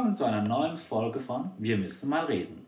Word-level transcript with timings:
Willkommen 0.00 0.14
zu 0.14 0.24
einer 0.24 0.40
neuen 0.40 0.78
Folge 0.78 1.20
von 1.20 1.50
Wir 1.58 1.76
müssen 1.76 2.08
mal 2.08 2.24
reden. 2.24 2.66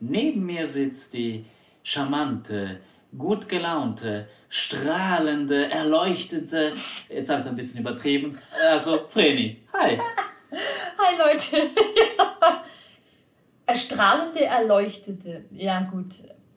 Neben 0.00 0.44
mir 0.44 0.66
sitzt 0.66 1.14
die 1.14 1.46
charmante, 1.84 2.80
gut 3.16 3.48
gelaunte, 3.48 4.26
strahlende, 4.48 5.70
erleuchtete, 5.70 6.72
jetzt 7.08 7.28
habe 7.28 7.38
ich 7.38 7.44
es 7.44 7.46
ein 7.46 7.54
bisschen 7.54 7.80
übertrieben, 7.80 8.36
also 8.72 9.06
Vreni. 9.08 9.62
Hi. 9.72 9.98
Hi 10.98 11.16
Leute. 11.16 11.58
ja. 11.58 12.64
Erstrahlende, 13.66 14.44
erleuchtete. 14.44 15.44
Ja 15.52 15.82
gut, 15.82 16.12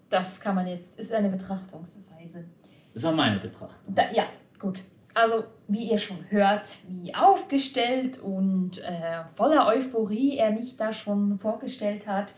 das 0.10 0.40
kann 0.40 0.56
man 0.56 0.66
jetzt, 0.66 0.98
ist 0.98 1.14
eine 1.14 1.30
Betrachtungsweise. 1.30 2.44
Das 2.92 3.04
war 3.04 3.12
meine 3.12 3.38
Betrachtung. 3.38 3.94
Da, 3.94 4.10
ja, 4.12 4.24
gut. 4.58 4.82
Also, 5.14 5.46
wie 5.68 5.90
ihr 5.90 5.98
schon 5.98 6.30
hört, 6.30 6.68
wie 6.90 7.16
aufgestellt 7.16 8.20
und 8.20 8.84
äh, 8.84 9.24
voller 9.34 9.68
Euphorie 9.68 10.38
er 10.38 10.52
mich 10.52 10.78
da 10.78 10.94
schon 10.94 11.40
vorgestellt 11.40 12.08
hat, 12.08 12.34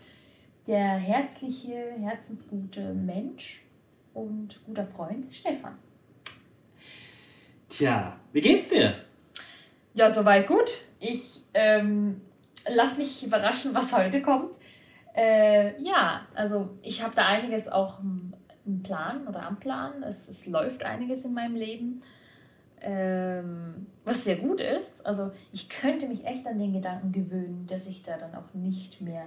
der 0.66 0.88
herzliche, 0.88 1.92
herzensgute 2.00 2.94
Mensch 2.94 3.62
und 4.14 4.64
guter 4.64 4.86
Freund 4.86 5.32
Stefan. 5.32 5.76
Tja, 7.68 8.16
wie 8.32 8.40
geht's 8.40 8.70
dir? 8.70 8.94
Ja, 9.94 10.10
soweit 10.10 10.46
gut. 10.46 10.70
Ich 10.98 11.42
ähm, 11.54 12.20
lass 12.74 12.98
mich 12.98 13.24
überraschen, 13.24 13.74
was 13.74 13.92
heute 13.92 14.22
kommt. 14.22 14.56
Äh, 15.14 15.80
ja, 15.82 16.26
also 16.34 16.70
ich 16.82 17.02
habe 17.02 17.14
da 17.14 17.26
einiges 17.26 17.68
auch 17.68 18.00
im 18.00 18.82
Plan 18.82 19.26
oder 19.26 19.42
am 19.42 19.58
Plan. 19.58 20.02
Es, 20.02 20.28
es 20.28 20.46
läuft 20.46 20.84
einiges 20.84 21.24
in 21.24 21.34
meinem 21.34 21.56
Leben 21.56 22.00
ähm, 22.80 23.86
was 24.04 24.24
sehr 24.24 24.36
gut 24.36 24.60
ist. 24.60 25.04
Also 25.04 25.30
ich 25.52 25.68
könnte 25.68 26.06
mich 26.06 26.24
echt 26.24 26.46
an 26.46 26.58
den 26.58 26.72
Gedanken 26.72 27.12
gewöhnen, 27.12 27.66
dass 27.68 27.86
ich 27.86 28.02
da 28.02 28.16
dann 28.16 28.34
auch 28.34 28.54
nicht 28.54 29.00
mehr 29.00 29.26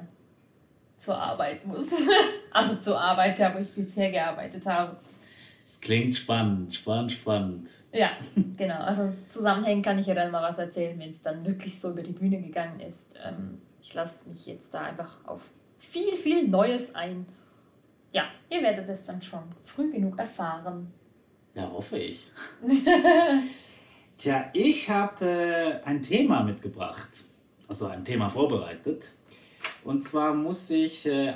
zur 0.97 1.17
Arbeit 1.17 1.65
muss. 1.65 1.91
also 2.51 2.75
zur 2.75 2.99
Arbeit, 2.99 3.39
da 3.39 3.53
wo 3.53 3.59
ich 3.59 3.73
bisher 3.73 4.11
gearbeitet 4.11 4.65
habe. 4.65 4.97
Es 5.65 5.79
klingt 5.79 6.13
spannend, 6.15 6.73
spannend, 6.73 7.11
spannend. 7.11 7.71
Ja, 7.93 8.11
genau. 8.57 8.79
Also 8.79 9.13
zusammenhängen 9.29 9.81
kann 9.81 9.97
ich 9.97 10.07
ja 10.07 10.13
dann 10.13 10.31
mal 10.31 10.43
was 10.43 10.57
erzählen, 10.57 10.99
wenn 10.99 11.09
es 11.09 11.21
dann 11.21 11.45
wirklich 11.45 11.79
so 11.79 11.91
über 11.91 12.03
die 12.03 12.11
Bühne 12.11 12.41
gegangen 12.41 12.79
ist. 12.81 13.15
Ähm, 13.25 13.61
ich 13.81 13.93
lasse 13.93 14.27
mich 14.29 14.45
jetzt 14.45 14.73
da 14.73 14.81
einfach 14.81 15.17
auf 15.25 15.49
viel, 15.77 16.13
viel 16.13 16.47
Neues 16.47 16.95
ein. 16.95 17.25
Ja, 18.11 18.25
ihr 18.49 18.61
werdet 18.61 18.89
es 18.89 19.05
dann 19.05 19.21
schon 19.21 19.43
früh 19.63 19.91
genug 19.91 20.19
erfahren. 20.19 20.91
Ja, 21.55 21.71
hoffe 21.71 21.97
ich. 21.97 22.25
Tja, 24.17 24.49
ich 24.53 24.89
habe 24.89 25.25
äh, 25.25 25.87
ein 25.87 26.01
Thema 26.01 26.43
mitgebracht, 26.43 27.09
also 27.67 27.87
ein 27.87 28.03
Thema 28.03 28.29
vorbereitet. 28.29 29.11
Und 29.83 30.03
zwar 30.03 30.33
muss 30.33 30.69
ich 30.69 31.05
äh, 31.05 31.33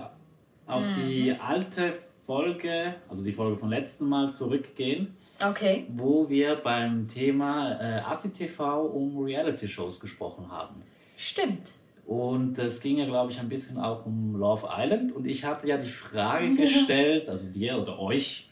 auf 0.65 0.87
mhm. 0.87 0.93
die 0.95 1.31
alte 1.31 1.93
Folge, 2.25 2.95
also 3.09 3.23
die 3.23 3.33
Folge 3.33 3.57
vom 3.57 3.69
letzten 3.69 4.07
Mal 4.09 4.33
zurückgehen. 4.33 5.15
Okay. 5.43 5.85
Wo 5.95 6.29
wir 6.29 6.55
beim 6.55 7.05
Thema 7.07 7.73
äh, 7.79 7.99
ACTV 7.99 8.59
um 8.91 9.19
Reality-Shows 9.19 9.99
gesprochen 9.99 10.51
haben. 10.51 10.75
Stimmt. 11.15 11.75
Und 12.07 12.57
es 12.57 12.79
ging 12.81 12.97
ja, 12.97 13.05
glaube 13.05 13.31
ich, 13.31 13.39
ein 13.39 13.49
bisschen 13.49 13.79
auch 13.79 14.05
um 14.05 14.35
Love 14.35 14.67
Island. 14.75 15.11
Und 15.11 15.27
ich 15.27 15.45
hatte 15.45 15.67
ja 15.67 15.77
die 15.77 15.89
Frage 15.89 16.55
gestellt, 16.55 17.29
also 17.29 17.51
dir 17.51 17.77
oder 17.77 17.99
euch, 17.99 18.46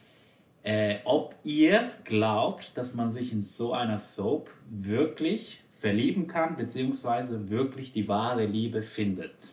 äh, 0.66 0.98
ob 1.06 1.36
ihr 1.44 1.92
glaubt, 2.06 2.76
dass 2.76 2.96
man 2.96 3.12
sich 3.12 3.32
in 3.32 3.40
so 3.40 3.74
einer 3.74 4.00
Soap 4.00 4.50
wirklich 4.68 5.62
verlieben 5.78 6.28
kann, 6.28 6.56
beziehungsweise 6.56 7.52
wirklich 7.52 7.92
die 7.92 8.08
wahre 8.08 8.48
Liebe 8.48 8.82
findet. 8.82 9.52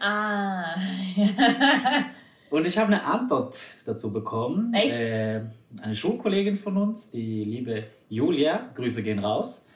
Ah. 0.00 0.74
Und 2.50 2.66
ich 2.66 2.78
habe 2.78 2.94
eine 2.94 3.04
Antwort 3.04 3.60
dazu 3.84 4.10
bekommen. 4.10 4.72
Echt? 4.72 4.94
Äh, 4.94 5.42
eine 5.82 5.94
Schulkollegin 5.94 6.56
von 6.56 6.78
uns, 6.78 7.10
die 7.10 7.44
liebe 7.44 7.84
Julia, 8.08 8.70
Grüße 8.74 9.02
gehen 9.02 9.18
raus, 9.18 9.68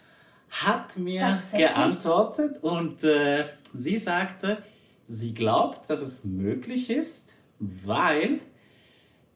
hat 0.48 0.96
mir 0.96 1.40
geantwortet 1.52 2.62
und 2.62 3.04
äh, 3.04 3.44
sie 3.74 3.98
sagte, 3.98 4.62
sie 5.06 5.34
glaubt, 5.34 5.90
dass 5.90 6.00
es 6.00 6.24
möglich 6.24 6.88
ist, 6.88 7.38
weil 7.58 8.40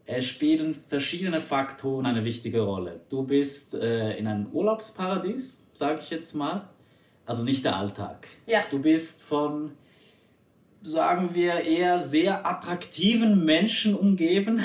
es 0.07 0.27
spielen 0.27 0.75
verschiedene 0.75 1.41
Faktoren 1.41 2.07
eine 2.07 2.25
wichtige 2.25 2.63
Rolle. 2.63 3.01
Du 3.11 3.23
bist 3.23 3.75
äh, 3.75 4.17
in 4.17 4.27
einem 4.27 4.47
Urlaubsparadies, 4.53 5.69
sage 5.73 6.01
ich 6.03 6.11
jetzt 6.11 6.35
mal. 6.35 6.69
Also 7.25 7.45
nicht 7.45 7.65
der 7.65 7.77
Alltag. 7.77 8.27
Ja. 8.47 8.65
Du 8.69 8.81
bist 8.81 9.23
von, 9.23 9.73
sagen 10.83 11.35
wir, 11.35 11.61
eher 11.61 11.99
sehr 11.99 12.45
attraktiven 12.45 13.45
Menschen 13.45 13.95
umgeben. 13.95 14.65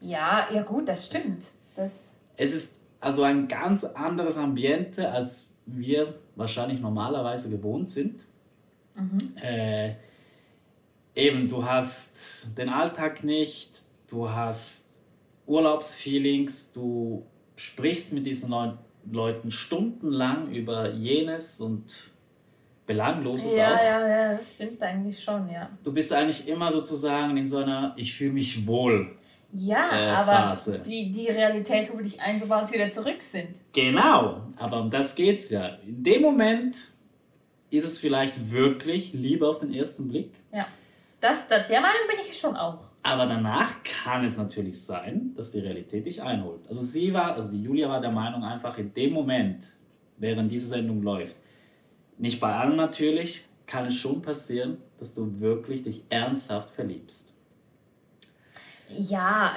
Ja, 0.00 0.48
ja 0.52 0.62
gut, 0.62 0.88
das 0.88 1.06
stimmt. 1.06 1.44
Das 1.76 2.14
es 2.36 2.54
ist 2.54 2.80
also 3.00 3.22
ein 3.22 3.48
ganz 3.48 3.84
anderes 3.84 4.38
Ambiente, 4.38 5.10
als 5.10 5.58
wir 5.66 6.14
wahrscheinlich 6.36 6.80
normalerweise 6.80 7.50
gewohnt 7.50 7.90
sind. 7.90 8.24
Mhm. 8.94 9.36
Äh, 9.42 9.94
eben, 11.14 11.48
du 11.48 11.66
hast 11.66 12.56
den 12.56 12.70
Alltag 12.70 13.24
nicht, 13.24 13.82
du 14.10 14.28
hast 14.28 15.00
Urlaubsfeelings, 15.46 16.72
du 16.72 17.26
sprichst 17.56 18.12
mit 18.12 18.26
diesen 18.26 18.54
Leuten 19.10 19.50
stundenlang 19.50 20.50
über 20.52 20.90
jenes 20.90 21.60
und 21.60 22.10
Belangloses 22.86 23.54
ja, 23.54 23.74
auch. 23.74 23.82
Ja, 23.82 24.08
ja, 24.08 24.32
das 24.32 24.54
stimmt 24.56 24.82
eigentlich 24.82 25.22
schon, 25.22 25.48
ja. 25.48 25.70
Du 25.82 25.92
bist 25.92 26.12
eigentlich 26.12 26.48
immer 26.48 26.70
sozusagen 26.70 27.36
in 27.36 27.46
so 27.46 27.58
einer 27.58 27.94
Ich 27.96 28.14
fühle 28.14 28.32
mich 28.32 28.66
wohl. 28.66 29.16
Ja, 29.52 29.90
äh, 29.92 30.10
aber 30.10 30.32
Phase. 30.32 30.80
Die, 30.80 31.10
die 31.10 31.28
Realität 31.28 31.92
holt 31.92 32.04
dich 32.04 32.20
ein, 32.20 32.40
sobald 32.40 32.68
sie 32.68 32.74
wieder 32.74 32.90
zurück 32.90 33.20
sind. 33.20 33.50
Genau, 33.72 34.42
aber 34.56 34.80
um 34.80 34.90
das 34.90 35.14
geht's 35.14 35.50
ja. 35.50 35.78
In 35.86 36.02
dem 36.02 36.22
Moment 36.22 36.76
ist 37.70 37.84
es 37.84 37.98
vielleicht 37.98 38.50
wirklich 38.50 39.12
Liebe 39.12 39.48
auf 39.48 39.58
den 39.58 39.72
ersten 39.72 40.08
Blick. 40.08 40.32
Ja, 40.52 40.66
das, 41.20 41.46
das, 41.48 41.66
der 41.68 41.80
Meinung 41.80 42.00
bin 42.08 42.18
ich 42.28 42.38
schon 42.38 42.56
auch. 42.56 42.89
Aber 43.02 43.26
danach 43.26 43.82
kann 43.82 44.24
es 44.24 44.36
natürlich 44.36 44.82
sein, 44.82 45.32
dass 45.34 45.52
die 45.52 45.60
Realität 45.60 46.04
dich 46.04 46.22
einholt. 46.22 46.66
Also 46.68 46.80
sie 46.80 47.14
war, 47.14 47.34
also 47.34 47.52
die 47.52 47.62
Julia 47.62 47.88
war 47.88 48.00
der 48.00 48.10
Meinung 48.10 48.44
einfach 48.44 48.76
in 48.76 48.92
dem 48.92 49.12
Moment, 49.12 49.74
während 50.18 50.52
diese 50.52 50.66
Sendung 50.66 51.02
läuft, 51.02 51.36
nicht 52.18 52.40
bei 52.40 52.52
allen 52.52 52.76
natürlich, 52.76 53.44
kann 53.66 53.86
es 53.86 53.94
schon 53.94 54.20
passieren, 54.20 54.78
dass 54.98 55.14
du 55.14 55.40
wirklich 55.40 55.82
dich 55.82 56.04
ernsthaft 56.10 56.70
verliebst. 56.70 57.34
Ja, 58.88 59.56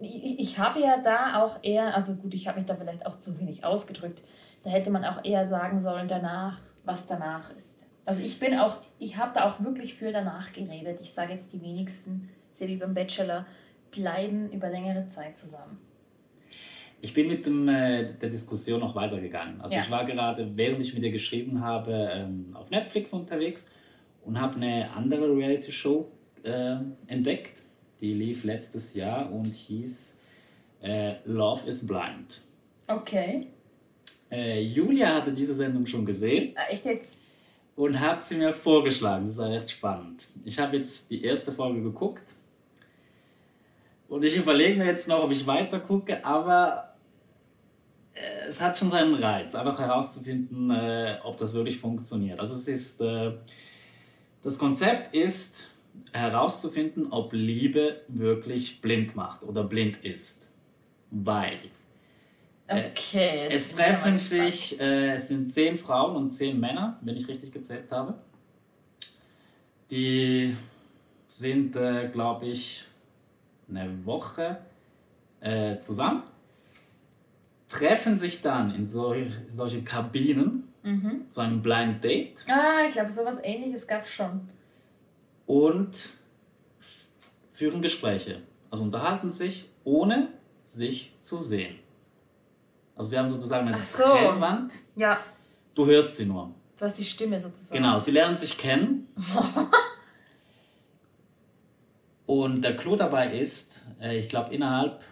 ich, 0.00 0.40
ich 0.40 0.58
habe 0.58 0.80
ja 0.80 0.98
da 0.98 1.42
auch 1.42 1.62
eher, 1.62 1.94
also 1.94 2.14
gut, 2.14 2.34
ich 2.34 2.48
habe 2.48 2.58
mich 2.58 2.66
da 2.66 2.74
vielleicht 2.74 3.06
auch 3.06 3.18
zu 3.18 3.38
wenig 3.38 3.64
ausgedrückt. 3.64 4.22
Da 4.64 4.70
hätte 4.70 4.90
man 4.90 5.04
auch 5.04 5.24
eher 5.24 5.46
sagen 5.46 5.80
sollen 5.80 6.08
danach, 6.08 6.58
was 6.84 7.06
danach 7.06 7.54
ist. 7.56 7.75
Also 8.06 8.22
ich 8.22 8.38
bin 8.38 8.54
auch, 8.54 8.78
ich 9.00 9.16
habe 9.16 9.32
da 9.34 9.50
auch 9.50 9.62
wirklich 9.62 9.94
viel 9.94 10.12
danach 10.12 10.52
geredet. 10.52 10.98
Ich 11.00 11.12
sage 11.12 11.32
jetzt 11.32 11.52
die 11.52 11.60
wenigsten, 11.60 12.30
sehr 12.52 12.68
wie 12.68 12.76
beim 12.76 12.94
Bachelor, 12.94 13.46
bleiben 13.90 14.50
über 14.52 14.70
längere 14.70 15.08
Zeit 15.08 15.36
zusammen. 15.36 15.78
Ich 17.00 17.12
bin 17.12 17.26
mit 17.26 17.44
dem, 17.44 17.68
äh, 17.68 18.04
der 18.14 18.30
Diskussion 18.30 18.80
noch 18.80 18.94
weitergegangen. 18.94 19.60
Also 19.60 19.74
ja. 19.74 19.82
ich 19.82 19.90
war 19.90 20.04
gerade, 20.04 20.56
während 20.56 20.80
ich 20.80 20.94
mit 20.94 21.02
dir 21.02 21.10
geschrieben 21.10 21.60
habe, 21.60 21.92
ähm, 22.12 22.50
auf 22.54 22.70
Netflix 22.70 23.12
unterwegs 23.12 23.74
und 24.24 24.40
habe 24.40 24.56
eine 24.56 24.90
andere 24.92 25.36
Reality-Show 25.36 26.08
äh, 26.44 26.76
entdeckt. 27.08 27.64
Die 28.00 28.14
lief 28.14 28.44
letztes 28.44 28.94
Jahr 28.94 29.32
und 29.32 29.46
hieß 29.46 30.20
äh, 30.82 31.14
Love 31.24 31.68
is 31.68 31.86
Blind. 31.86 32.42
Okay. 32.86 33.48
Äh, 34.30 34.60
Julia 34.60 35.16
hatte 35.16 35.32
diese 35.32 35.54
Sendung 35.54 35.86
schon 35.86 36.04
gesehen. 36.04 36.54
Ah, 36.56 36.70
echt 36.70 36.84
jetzt? 36.84 37.25
Und 37.76 38.00
hat 38.00 38.24
sie 38.24 38.36
mir 38.36 38.52
vorgeschlagen. 38.52 39.24
Das 39.24 39.34
ist 39.34 39.40
recht 39.40 39.70
spannend. 39.70 40.26
Ich 40.44 40.58
habe 40.58 40.76
jetzt 40.78 41.10
die 41.10 41.22
erste 41.22 41.52
Folge 41.52 41.82
geguckt 41.82 42.34
und 44.08 44.24
ich 44.24 44.36
überlege 44.36 44.78
mir 44.78 44.86
jetzt 44.86 45.06
noch, 45.06 45.22
ob 45.22 45.30
ich 45.30 45.46
weiter 45.46 45.78
gucke, 45.80 46.24
aber 46.24 46.94
äh, 48.14 48.48
es 48.48 48.60
hat 48.60 48.76
schon 48.76 48.88
seinen 48.88 49.14
Reiz, 49.14 49.54
einfach 49.54 49.78
herauszufinden, 49.78 50.70
äh, 50.70 51.18
ob 51.22 51.36
das 51.36 51.54
wirklich 51.54 51.78
funktioniert. 51.78 52.40
Also 52.40 52.54
es 52.54 52.66
ist, 52.66 53.00
äh, 53.02 53.32
das 54.42 54.58
Konzept 54.58 55.14
ist 55.14 55.70
herauszufinden, 56.12 57.08
ob 57.10 57.32
Liebe 57.32 58.00
wirklich 58.08 58.80
blind 58.80 59.16
macht 59.16 59.42
oder 59.44 59.64
blind 59.64 59.98
ist. 60.04 60.50
Weil 61.10 61.58
Okay. 62.68 63.48
es 63.50 63.70
treffen 63.70 64.18
sich, 64.18 64.80
äh, 64.80 65.12
es 65.12 65.28
sind 65.28 65.48
zehn 65.48 65.76
Frauen 65.76 66.16
und 66.16 66.30
zehn 66.30 66.58
Männer, 66.58 66.98
wenn 67.02 67.16
ich 67.16 67.28
richtig 67.28 67.52
gezählt 67.52 67.90
habe. 67.92 68.14
Die 69.90 70.56
sind, 71.28 71.76
äh, 71.76 72.08
glaube 72.12 72.46
ich, 72.46 72.84
eine 73.68 74.04
Woche 74.04 74.58
äh, 75.40 75.78
zusammen, 75.80 76.24
treffen 77.68 78.16
sich 78.16 78.42
dann 78.42 78.74
in 78.74 78.84
solche, 78.84 79.30
solche 79.48 79.82
Kabinen 79.82 80.64
zu 81.28 81.40
einem 81.40 81.62
Blind 81.62 82.04
Date 82.04 82.44
Ah, 82.48 82.86
ich 82.86 82.92
glaube, 82.92 83.10
sowas 83.10 83.38
ähnliches 83.42 83.88
gab 83.88 84.04
es 84.04 84.10
schon. 84.10 84.48
und 85.46 86.10
führen 87.52 87.82
Gespräche. 87.82 88.40
Also 88.70 88.84
unterhalten 88.84 89.28
sich, 89.30 89.68
ohne 89.82 90.28
sich 90.64 91.12
zu 91.18 91.40
sehen. 91.40 91.76
Also 92.96 93.10
sie 93.10 93.18
haben 93.18 93.28
sozusagen 93.28 93.68
eine 93.68 93.76
Ach 93.76 93.82
so. 93.84 94.02
Trennwand, 94.04 94.74
Ja, 94.96 95.20
du 95.74 95.86
hörst 95.86 96.16
sie 96.16 96.24
nur. 96.26 96.50
du 96.78 96.84
hast 96.84 96.98
die 96.98 97.04
Stimme 97.04 97.40
sozusagen. 97.40 97.74
Genau, 97.80 97.98
sie 97.98 98.10
lernen 98.10 98.34
sich 98.36 98.56
kennen. 98.58 99.06
Und 102.26 102.62
der 102.64 102.76
Clou 102.76 102.96
dabei 102.96 103.38
ist, 103.38 103.86
äh, 104.02 104.18
ich 104.18 104.28
glaube 104.28 104.52
innerhalb 104.54 105.04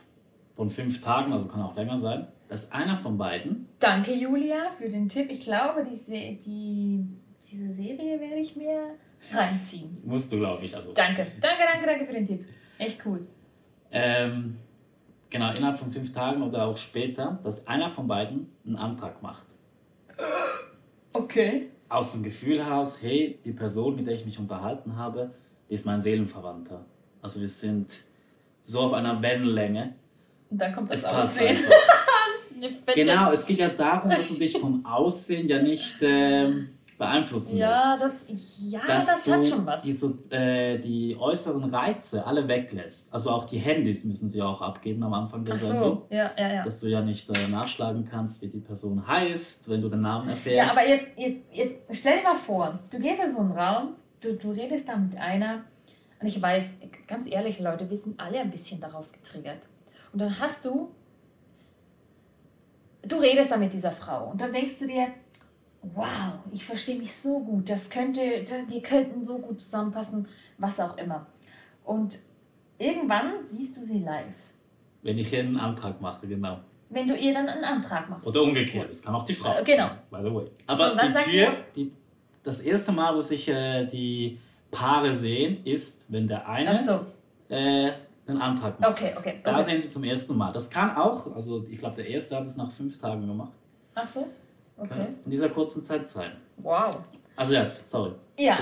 von 0.55 0.69
fünf 0.71 1.01
Tagen, 1.03 1.33
also 1.33 1.47
kann 1.49 1.63
auch 1.63 1.77
länger 1.77 1.97
sein, 1.97 2.27
dass 2.49 2.73
einer 2.73 2.97
von 2.97 3.17
beiden, 3.19 3.69
Danke, 3.79 4.15
Julia, 4.15 4.71
für 4.79 4.89
den 4.89 5.09
Tipp. 5.09 5.31
Ich 5.31 5.41
glaube, 5.41 5.85
die, 5.85 6.39
die, 6.39 7.05
diese 7.51 7.73
Serie 7.73 8.21
werde 8.21 8.37
ich 8.37 8.57
mir 8.57 8.95
reinziehen. 9.33 9.99
musst 10.05 10.33
du 10.33 10.39
glaube 10.39 10.65
ich, 10.65 10.75
also 10.75 10.93
Danke, 10.93 11.27
danke, 11.41 11.63
danke, 11.73 11.87
danke 11.87 12.07
für 12.07 12.13
den 12.13 12.27
Tipp. 12.27 12.45
Echt 12.79 12.99
cool. 13.07 13.27
ähm, 13.93 14.57
genau 15.35 15.53
innerhalb 15.53 15.77
von 15.77 15.91
fünf 15.91 16.13
Tagen 16.13 16.43
oder 16.43 16.65
auch 16.65 16.77
später, 16.77 17.41
dass 17.43 17.67
einer 17.67 17.91
von 17.91 18.07
beiden 18.07 18.53
einen 18.65 18.77
Antrag 18.77 19.21
macht. 19.21 19.47
Okay. 21.13 21.71
Aus 21.89 22.13
dem 22.13 22.23
Gefühl 22.23 22.65
heraus, 22.65 23.03
hey, 23.03 23.41
die 23.45 23.53
Person, 23.53 23.97
mit 23.97 24.07
der 24.07 24.15
ich 24.15 24.25
mich 24.25 24.39
unterhalten 24.39 24.97
habe, 24.97 25.33
die 25.69 25.75
ist 25.75 25.87
mein 25.87 26.01
Seelenverwandter. 26.01 26.85
Also 27.21 27.41
wir 27.41 27.49
sind 27.49 28.05
so 28.63 28.81
auf 28.81 28.93
einer 28.93 29.21
Wellenlänge. 29.21 29.95
Und 30.51 30.59
dann 30.61 30.73
kommt 30.73 30.91
das 30.91 31.01
Es 31.01 31.05
Aussehen. 31.07 31.59
Das 32.61 32.95
Genau, 32.95 33.33
es 33.33 33.47
geht 33.47 33.59
ja 33.59 33.69
darum, 33.69 34.11
dass 34.11 34.29
du 34.29 34.35
dich 34.37 34.57
vom 34.57 34.87
Aussehen 34.87 35.49
ja 35.49 35.61
nicht 35.61 35.97
ähm, 36.03 36.69
beeinflussen 36.99 37.57
Ja, 37.59 37.97
lässt. 37.99 38.03
das, 38.05 38.25
ja, 38.61 38.81
dass 38.87 39.07
das 39.07 39.27
hat 39.29 39.45
schon 39.45 39.67
was. 39.67 39.83
Die, 39.83 39.93
so, 39.93 40.17
äh, 40.31 40.79
die 40.79 41.17
äußeren 41.19 41.65
Reize 41.75 42.27
alle 42.27 42.47
weglässt. 42.47 43.13
Also 43.13 43.31
auch 43.31 43.45
die 43.45 43.59
Handys 43.59 44.05
müssen 44.05 44.29
sie 44.29 44.41
auch 44.43 44.61
abgeben 44.63 45.03
am 45.03 45.13
Anfang 45.15 45.45
der 45.45 45.55
Ach 45.55 45.59
Sendung. 45.59 46.03
so, 46.11 46.15
ja, 46.15 46.31
ja, 46.39 46.53
ja. 46.55 46.63
Dass 46.65 46.81
du 46.81 46.87
ja 46.89 47.01
nicht 47.01 47.29
äh, 47.31 47.49
nachschlagen 47.49 48.05
kannst, 48.05 48.43
wie 48.43 48.49
die 48.49 48.61
Person 48.61 49.07
heißt, 49.07 49.69
wenn 49.69 49.81
du 49.81 49.89
den 49.89 50.03
Namen 50.03 50.27
Ja, 50.27 50.31
erfährst. 50.35 50.73
aber 50.79 50.89
jetzt, 50.89 51.07
jetzt, 51.17 51.41
jetzt 51.53 51.75
stell 51.91 52.19
dir 52.19 52.23
mal 52.25 52.35
vor, 52.37 52.79
du 52.91 52.99
gehst 52.99 53.21
in 53.21 53.33
so 53.33 53.41
einen 53.41 53.53
Raum, 53.53 53.95
du, 54.21 54.35
du 54.37 54.51
redest 54.53 54.89
da 54.89 54.97
mit 54.97 55.17
einer, 55.17 55.65
und 56.21 56.27
ich 56.29 56.41
weiß, 56.41 56.65
ganz 57.09 57.29
ehrlich, 57.29 57.59
Leute, 57.61 57.91
wir 57.91 57.97
sind 57.97 58.19
alle 58.21 58.39
ein 58.41 58.51
bisschen 58.51 58.81
darauf 58.81 59.11
getriggert. 59.13 59.69
Und 60.13 60.21
dann 60.23 60.39
hast 60.39 60.65
du, 60.65 60.91
du 63.03 63.17
redest 63.17 63.51
da 63.51 63.57
mit 63.57 63.73
dieser 63.73 63.91
Frau 63.91 64.31
und 64.31 64.41
dann 64.41 64.53
denkst 64.53 64.79
du 64.79 64.87
dir, 64.87 65.09
wow, 65.95 66.35
ich 66.53 66.65
verstehe 66.65 66.97
mich 66.99 67.15
so 67.15 67.41
gut, 67.41 67.69
das 67.69 67.91
könnte, 67.91 68.21
wir 68.21 68.83
könnten 68.83 69.25
so 69.25 69.39
gut 69.39 69.61
zusammenpassen, 69.61 70.27
was 70.59 70.81
auch 70.81 70.97
immer. 70.97 71.27
Und 71.85 72.19
irgendwann 72.79 73.33
siehst 73.47 73.77
du 73.77 73.81
sie 73.81 73.99
live. 74.01 74.51
Wenn 75.03 75.19
ich 75.19 75.29
hier 75.29 75.41
einen 75.41 75.59
Antrag 75.59 76.01
mache, 76.01 76.27
genau. 76.27 76.59
Wenn 76.91 77.07
du 77.09 77.17
ihr 77.17 77.35
dann 77.35 77.49
einen 77.49 77.65
Antrag 77.65 78.09
machst. 78.09 78.27
Oder 78.27 78.43
umgekehrt, 78.43 78.89
das 78.89 79.03
kann 79.03 79.15
auch 79.15 79.23
die 79.25 79.35
Frau. 79.35 79.59
Äh, 79.59 79.65
genau. 79.65 79.89
By 80.11 80.19
the 80.23 80.35
way. 80.35 80.47
Aber 80.67 80.91
So, 80.91 80.97
die 80.97 81.31
Tür, 81.31 81.33
ihr- 81.35 81.57
die, 81.77 81.93
das 82.43 82.61
erste 82.61 82.93
Mal, 82.93 83.15
wo 83.15 83.21
sich 83.21 83.49
äh, 83.49 83.85
die 83.87 84.39
Paare 84.71 85.13
sehen, 85.13 85.65
ist, 85.65 86.11
wenn 86.13 86.29
der 86.29 86.49
eine 86.49 86.83
so, 86.85 87.07
äh, 87.55 87.93
einen 88.27 88.41
Antrag 88.41 88.79
macht. 88.81 88.91
Okay, 88.91 89.13
okay, 89.17 89.41
Da 89.43 89.53
okay. 89.55 89.63
sehen 89.63 89.83
sie 89.83 89.89
zum 89.91 90.05
ersten 90.05 90.37
Mal. 90.37 90.53
Das 90.53 90.71
kann 90.71 90.97
auch, 90.97 91.35
also 91.35 91.65
ich 91.71 91.79
glaube, 91.79 91.97
der 91.97 92.07
erste 92.09 92.37
hat 92.37 92.45
es 92.45 92.57
nach 92.57 92.71
fünf 92.71 92.99
Tagen 92.99 93.27
gemacht. 93.27 93.53
ach 93.95 94.09
so, 94.09 94.27
okay. 94.77 95.07
In 95.25 95.31
dieser 95.31 95.49
kurzen 95.49 95.83
Zeit 95.83 96.07
sein. 96.09 96.33
Wow. 96.59 96.99
Also 97.37 97.55
jetzt, 97.55 97.87
sorry. 97.87 98.13
Ja, 98.39 98.59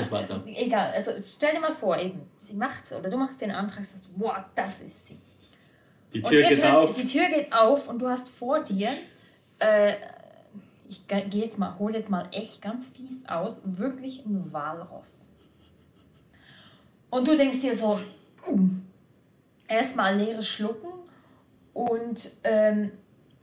egal. 0.47 0.93
Also 0.93 1.13
stell 1.25 1.55
dir 1.55 1.61
mal 1.61 1.73
vor, 1.73 1.97
eben, 1.99 2.21
sie 2.39 2.55
macht 2.57 2.91
oder 2.93 3.09
du 3.11 3.17
machst 3.17 3.41
den 3.41 3.51
Antrag, 3.51 3.85
sagst, 3.85 4.09
wow, 4.17 4.37
das 4.55 4.81
ist 4.83 5.07
sie. 5.09 5.19
Die 6.13 6.19
Und 6.23 6.29
Tür 6.29 6.43
geht 6.49 6.59
trefft- 6.59 6.75
auf. 6.77 6.95
Die 6.95 7.05
Tür 7.07 7.29
geht 7.29 7.53
auf 7.53 7.89
und 7.89 7.99
du 7.99 8.09
hast 8.09 8.29
vor 8.29 8.61
dir, 8.63 8.91
äh, 9.59 9.95
ich 10.89 11.07
gehe 11.07 11.27
jetzt 11.45 11.59
mal, 11.59 11.79
hol 11.79 11.95
jetzt 11.95 12.11
mal 12.11 12.29
echt 12.33 12.61
ganz 12.61 12.89
fies 12.89 13.27
aus, 13.27 13.63
wirklich 13.65 14.25
ein 14.27 14.53
Walross. 14.53 15.29
Und 17.11 17.27
du 17.29 17.37
denkst 17.37 17.61
dir 17.61 17.77
so, 17.77 17.99
hm, 18.45 18.85
erstmal 19.69 20.17
leeres 20.17 20.49
Schlucken 20.49 20.89
und 21.75 22.31
ähm, 22.45 22.93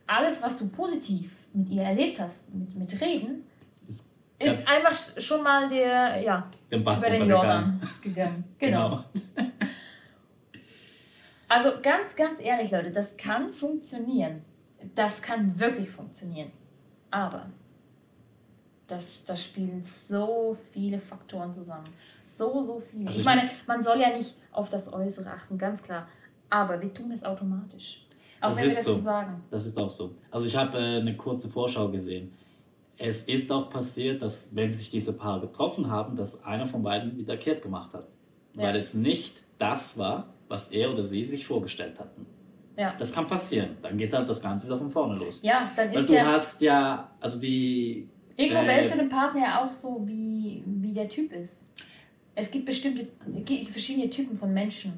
alles, 0.07 0.42
was 0.42 0.57
du 0.57 0.69
positiv 0.69 1.31
mit 1.54 1.69
ihr 1.69 1.84
erlebt 1.84 2.19
hast, 2.19 2.54
mit, 2.54 2.75
mit 2.75 3.01
Reden, 3.01 3.44
Ist 3.88 4.07
ist 4.40 4.68
einfach 4.68 4.92
sch- 4.94 5.19
schon 5.19 5.44
mal 5.44 5.68
der, 5.68 6.22
ja, 6.22 6.50
den 6.72 6.84
Bach 6.84 6.98
über 6.98 7.10
den. 7.10 7.28
Jordan 7.28 7.81
gegangen. 8.01 8.44
Genau. 8.57 9.04
Also 11.48 11.72
ganz, 11.81 12.16
ganz 12.16 12.40
ehrlich, 12.42 12.72
Leute, 12.72 12.92
das 12.92 13.18
kann 13.18 13.51
funktionieren. 13.54 14.44
Das 14.96 15.22
kann 15.22 15.60
wirklich 15.60 15.90
funktionieren. 15.90 16.51
Aber 17.12 17.48
das, 18.88 19.25
das 19.25 19.44
spielen 19.44 19.84
so 19.84 20.56
viele 20.72 21.00
Faktoren 21.00 21.54
zusammen. 21.54 21.86
So, 22.38 22.62
so 22.62 22.80
viele. 22.80 23.07
Also 23.07 23.19
ich- 23.19 23.25
meine, 23.25 23.50
man 23.68 23.81
soll 23.84 24.00
ja 24.00 24.16
nicht 24.16 24.36
auf 24.51 24.69
das 24.69 24.92
Äußere 24.94 25.30
achten, 25.31 25.57
ganz 25.57 25.81
klar. 25.84 26.07
Aber 26.50 26.81
wir 26.81 26.94
tun 26.94 27.12
es 27.12 27.24
automatisch. 27.24 28.06
Auch 28.41 28.50
Das 28.50 28.59
wenn 28.62 28.68
ist 28.68 28.77
das 28.77 28.86
so. 28.86 28.97
sagen. 29.00 29.44
Das 29.50 29.65
ist 29.65 29.77
auch 29.77 29.89
so. 29.89 30.12
Also 30.31 30.47
ich 30.47 30.56
habe 30.56 30.77
äh, 30.77 30.97
eine 31.00 31.15
kurze 31.18 31.50
Vorschau 31.50 31.89
gesehen. 31.89 32.31
Es 32.97 33.24
ist 33.24 33.51
auch 33.51 33.69
passiert, 33.69 34.21
dass 34.21 34.56
wenn 34.56 34.71
sich 34.71 34.91
diese 34.91 35.13
Paare 35.13 35.41
getroffen 35.41 35.89
haben, 35.89 36.15
dass 36.15 36.44
einer 36.44 36.65
von 36.65 36.83
beiden 36.83 37.18
wieder 37.18 37.38
kehrt 37.38 37.62
gemacht 37.62 37.94
hat. 37.94 38.07
Ja. 38.56 38.63
Weil 38.63 38.75
es 38.75 38.94
nicht 38.94 39.44
das 39.57 39.97
war, 39.97 40.33
was 40.47 40.69
er 40.69 40.91
oder 40.91 41.03
sie 41.03 41.24
sich 41.24 41.45
vorgestellt 41.45 42.00
hatten. 42.00 42.25
Ja, 42.77 42.95
Das 42.97 43.12
kann 43.12 43.27
passieren. 43.27 43.77
Dann 43.81 43.98
geht 43.98 44.13
halt 44.13 44.27
das 44.27 44.41
Ganze 44.41 44.67
wieder 44.67 44.77
von 44.77 44.89
vorne 44.89 45.15
los. 45.15 45.41
ja 45.43 45.69
dann 45.75 45.89
Weil 45.89 46.00
ist 46.00 46.10
du 46.10 46.13
der... 46.13 46.27
hast 46.27 46.62
ja, 46.62 47.12
also 47.19 47.39
die. 47.41 48.08
Irgendwo 48.38 48.62
äh, 48.63 48.67
wählst 48.67 48.93
du 48.96 49.00
den 49.00 49.10
Partner 49.10 49.41
ja 49.41 49.65
auch 49.65 49.72
so, 49.72 50.01
wie, 50.05 50.63
wie 50.65 50.93
der 50.93 51.10
Typ 51.10 51.31
ist. 51.34 51.63
Es 52.36 52.50
gibt 52.51 52.65
bestimmte, 52.65 53.08
verschiedene 53.69 54.10
Typen 54.10 54.38
von 54.38 54.53
Menschen. 54.53 54.93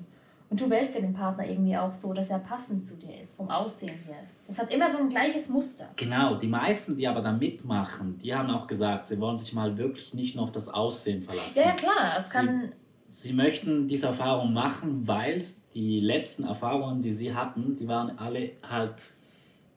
Und 0.51 0.59
du 0.59 0.69
wählst 0.69 0.95
ja 0.95 0.99
den 0.99 1.13
Partner 1.13 1.47
irgendwie 1.47 1.77
auch 1.77 1.93
so, 1.93 2.11
dass 2.11 2.29
er 2.29 2.39
passend 2.39 2.85
zu 2.85 2.97
dir 2.97 3.21
ist, 3.21 3.35
vom 3.35 3.49
Aussehen 3.49 3.97
her. 4.05 4.17
Das 4.45 4.59
hat 4.59 4.69
immer 4.69 4.91
so 4.91 4.97
ein 4.97 5.07
gleiches 5.07 5.47
Muster. 5.47 5.87
Genau, 5.95 6.35
die 6.35 6.47
meisten, 6.47 6.97
die 6.97 7.07
aber 7.07 7.21
da 7.21 7.31
mitmachen, 7.31 8.17
die 8.17 8.35
haben 8.35 8.49
auch 8.49 8.67
gesagt, 8.67 9.05
sie 9.05 9.17
wollen 9.21 9.37
sich 9.37 9.53
mal 9.53 9.77
wirklich 9.77 10.13
nicht 10.13 10.35
nur 10.35 10.43
auf 10.43 10.51
das 10.51 10.67
Aussehen 10.67 11.23
verlassen. 11.23 11.57
Ja, 11.57 11.67
ja 11.67 11.71
klar, 11.71 12.17
es 12.17 12.31
kann. 12.31 12.73
Sie 13.07 13.31
möchten 13.31 13.87
diese 13.87 14.07
Erfahrung 14.07 14.51
machen, 14.51 15.07
weil 15.07 15.41
die 15.73 16.01
letzten 16.01 16.43
Erfahrungen, 16.43 17.01
die 17.01 17.11
sie 17.13 17.33
hatten, 17.33 17.77
die 17.77 17.87
waren 17.87 18.19
alle 18.19 18.51
halt 18.69 19.13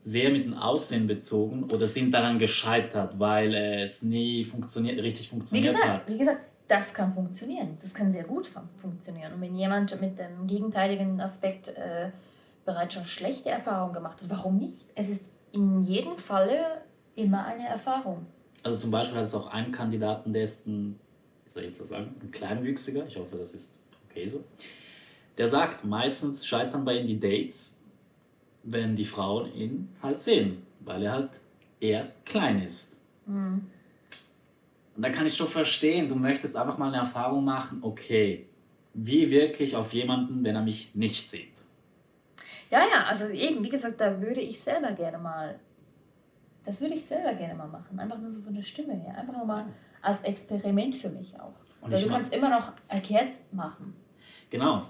sehr 0.00 0.30
mit 0.30 0.44
dem 0.44 0.54
Aussehen 0.54 1.06
bezogen 1.06 1.70
oder 1.72 1.86
sind 1.86 2.12
daran 2.12 2.40
gescheitert, 2.40 3.20
weil 3.20 3.54
es 3.54 4.02
nie 4.02 4.44
funktioniert, 4.44 5.00
richtig 5.00 5.26
Wie 5.26 5.30
funktioniert 5.30 5.74
gesagt, 5.74 5.88
hat. 5.88 6.10
wie 6.12 6.18
gesagt, 6.18 6.40
das 6.68 6.94
kann 6.94 7.12
funktionieren. 7.12 7.76
Das 7.80 7.92
kann 7.92 8.12
sehr 8.12 8.24
gut 8.24 8.46
fun 8.46 8.68
funktionieren. 8.76 9.34
Und 9.34 9.40
wenn 9.40 9.56
jemand 9.56 10.00
mit 10.00 10.18
dem 10.18 10.46
gegenteiligen 10.46 11.20
Aspekt 11.20 11.68
äh, 11.68 12.10
bereits 12.64 12.94
schon 12.94 13.04
schlechte 13.04 13.50
Erfahrungen 13.50 13.92
gemacht 13.92 14.22
hat, 14.22 14.30
warum 14.30 14.58
nicht? 14.58 14.86
Es 14.94 15.08
ist 15.08 15.30
in 15.52 15.82
jedem 15.82 16.16
Falle 16.16 16.82
immer 17.14 17.44
eine 17.44 17.66
Erfahrung. 17.66 18.26
Also 18.62 18.78
zum 18.78 18.90
Beispiel 18.90 19.18
hat 19.18 19.24
es 19.24 19.34
auch 19.34 19.48
einen 19.48 19.72
Kandidaten, 19.72 20.32
der 20.32 20.44
ist 20.44 20.66
ein, 20.66 20.98
wie 21.44 21.50
soll 21.50 21.62
ich 21.62 21.68
jetzt 21.68 21.80
das 21.80 21.90
sagen, 21.90 22.14
ein 22.22 22.30
Kleinwüchsiger, 22.30 23.06
ich 23.06 23.18
hoffe, 23.18 23.36
das 23.36 23.54
ist 23.54 23.78
okay 24.08 24.26
so. 24.26 24.42
Der 25.36 25.48
sagt, 25.48 25.84
meistens 25.84 26.46
scheitern 26.46 26.84
bei 26.84 26.98
ihm 26.98 27.06
die 27.06 27.20
Dates, 27.20 27.82
wenn 28.62 28.96
die 28.96 29.04
Frauen 29.04 29.54
ihn 29.54 29.88
halt 30.02 30.20
sehen, 30.20 30.62
weil 30.80 31.02
er 31.02 31.12
halt 31.12 31.40
eher 31.80 32.10
klein 32.24 32.62
ist. 32.62 33.00
Und 34.96 35.02
da 35.02 35.10
kann 35.10 35.26
ich 35.26 35.36
schon 35.36 35.48
verstehen, 35.48 36.08
du 36.08 36.14
möchtest 36.14 36.56
einfach 36.56 36.78
mal 36.78 36.88
eine 36.88 36.98
Erfahrung 36.98 37.44
machen, 37.44 37.78
okay, 37.82 38.46
wie 38.94 39.30
wirke 39.30 39.64
ich 39.64 39.74
auf 39.74 39.92
jemanden, 39.92 40.44
wenn 40.44 40.54
er 40.54 40.62
mich 40.62 40.94
nicht 40.94 41.28
sieht? 41.28 41.64
Ja, 42.70 42.80
ja, 42.80 43.04
also 43.08 43.28
eben, 43.28 43.62
wie 43.62 43.68
gesagt, 43.68 44.00
da 44.00 44.20
würde 44.20 44.40
ich 44.40 44.60
selber 44.60 44.92
gerne 44.92 45.18
mal, 45.18 45.58
das 46.64 46.80
würde 46.80 46.94
ich 46.94 47.04
selber 47.04 47.34
gerne 47.34 47.54
mal 47.54 47.68
machen. 47.68 47.98
Einfach 47.98 48.18
nur 48.18 48.30
so 48.30 48.42
von 48.42 48.54
der 48.54 48.62
Stimme 48.62 48.94
her. 48.94 49.16
Einfach 49.18 49.34
nur 49.34 49.44
mal 49.44 49.66
als 50.00 50.22
Experiment 50.22 50.94
für 50.94 51.10
mich 51.10 51.38
auch. 51.38 51.54
Und 51.80 51.92
Weil 51.92 52.02
du 52.02 52.08
kannst 52.08 52.32
immer 52.32 52.48
noch 52.48 52.72
erkehrt 52.88 53.34
machen. 53.52 53.94
Genau. 54.50 54.86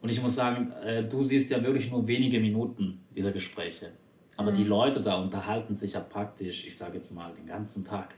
Und 0.00 0.10
ich 0.10 0.20
muss 0.20 0.34
sagen, 0.34 0.72
äh, 0.82 1.04
du 1.04 1.22
siehst 1.22 1.50
ja 1.50 1.62
wirklich 1.62 1.90
nur 1.90 2.06
wenige 2.06 2.40
Minuten 2.40 3.04
dieser 3.14 3.32
Gespräche. 3.32 3.92
Aber 4.36 4.52
die 4.52 4.64
Leute 4.64 5.02
da 5.02 5.16
unterhalten 5.16 5.74
sich 5.74 5.92
ja 5.92 6.00
praktisch, 6.00 6.66
ich 6.66 6.76
sage 6.76 6.94
jetzt 6.94 7.14
mal, 7.14 7.30
den 7.34 7.46
ganzen 7.46 7.84
Tag. 7.84 8.14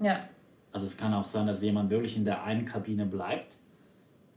Ja, 0.00 0.28
Also 0.72 0.86
es 0.86 0.96
kann 0.96 1.12
auch 1.14 1.24
sein, 1.24 1.46
dass 1.46 1.62
jemand 1.62 1.90
wirklich 1.90 2.16
in 2.16 2.24
der 2.24 2.44
einen 2.44 2.64
Kabine 2.64 3.06
bleibt 3.06 3.56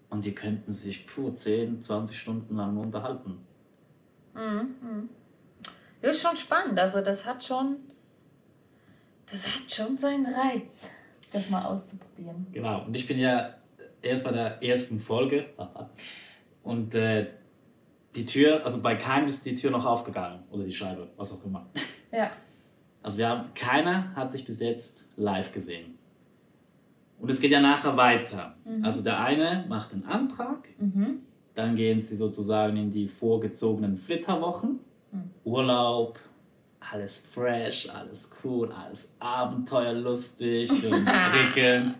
und 0.09 0.25
die 0.25 0.33
könnten 0.33 0.71
sich 0.71 1.05
puh, 1.05 1.31
10, 1.31 1.81
20 1.81 2.19
Stunden 2.19 2.55
lang 2.55 2.77
unterhalten. 2.77 3.39
das 6.01 6.17
ist 6.17 6.23
schon 6.23 6.35
spannend. 6.35 6.79
Also 6.79 7.01
das 7.01 7.25
hat 7.25 7.43
schon, 7.43 7.77
Das 9.31 9.45
hat 9.45 9.71
schon 9.71 9.97
seinen 9.97 10.25
Reiz, 10.25 10.89
das 11.31 11.49
mal 11.49 11.65
auszuprobieren. 11.65 12.47
Genau, 12.51 12.83
und 12.85 12.95
ich 12.95 13.07
bin 13.07 13.19
ja 13.19 13.55
erst 14.01 14.23
bei 14.23 14.31
der 14.31 14.63
ersten 14.63 14.99
Folge 14.99 15.45
und 16.63 16.95
äh, 16.95 17.27
die 18.15 18.25
Tür, 18.25 18.63
also 18.63 18.81
bei 18.81 18.95
keinem 18.95 19.27
ist 19.27 19.45
die 19.45 19.55
Tür 19.55 19.71
noch 19.71 19.85
aufgegangen 19.85 20.43
oder 20.51 20.63
die 20.63 20.71
Scheibe, 20.71 21.09
was 21.17 21.31
auch 21.33 21.43
immer. 21.45 21.67
Ja. 22.11 22.31
Also 23.01 23.21
ja, 23.21 23.49
keiner 23.55 24.15
hat 24.15 24.31
sich 24.31 24.45
bis 24.45 24.59
jetzt 24.59 25.09
live 25.17 25.51
gesehen. 25.51 25.97
Und 27.19 27.29
es 27.29 27.39
geht 27.39 27.51
ja 27.51 27.61
nachher 27.61 27.95
weiter. 27.97 28.55
Mhm. 28.65 28.83
Also 28.83 29.03
der 29.03 29.19
eine 29.21 29.65
macht 29.69 29.93
einen 29.93 30.05
Antrag, 30.05 30.67
dann 31.55 31.75
gehen 31.75 31.99
sie 31.99 32.15
sozusagen 32.15 32.75
in 32.77 32.89
die 32.89 33.07
vorgezogenen 33.07 33.97
Flitterwochen, 33.97 34.79
Mhm. 35.11 35.29
Urlaub, 35.43 36.17
alles 36.79 37.19
fresh, 37.19 37.87
alles 37.89 38.35
cool, 38.43 38.71
alles 38.71 39.15
abenteuerlustig 39.19 40.69
und 40.91 41.05
prickelnd. 41.05 41.97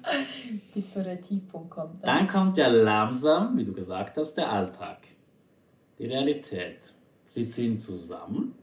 Bis 0.74 0.94
so 0.94 1.04
der 1.04 1.22
Tiefpunkt 1.22 1.70
kommt. 1.70 2.06
Dann 2.06 2.28
kommt 2.28 2.58
ja 2.58 2.68
langsam, 2.68 3.56
wie 3.58 3.64
du 3.64 3.72
gesagt 3.72 4.18
hast, 4.18 4.34
der 4.34 4.52
Alltag. 4.52 4.98
Die 6.00 6.08
Realität. 6.08 6.92
Sie 7.24 7.48
ziehen 7.48 7.78
zusammen. 7.78 8.56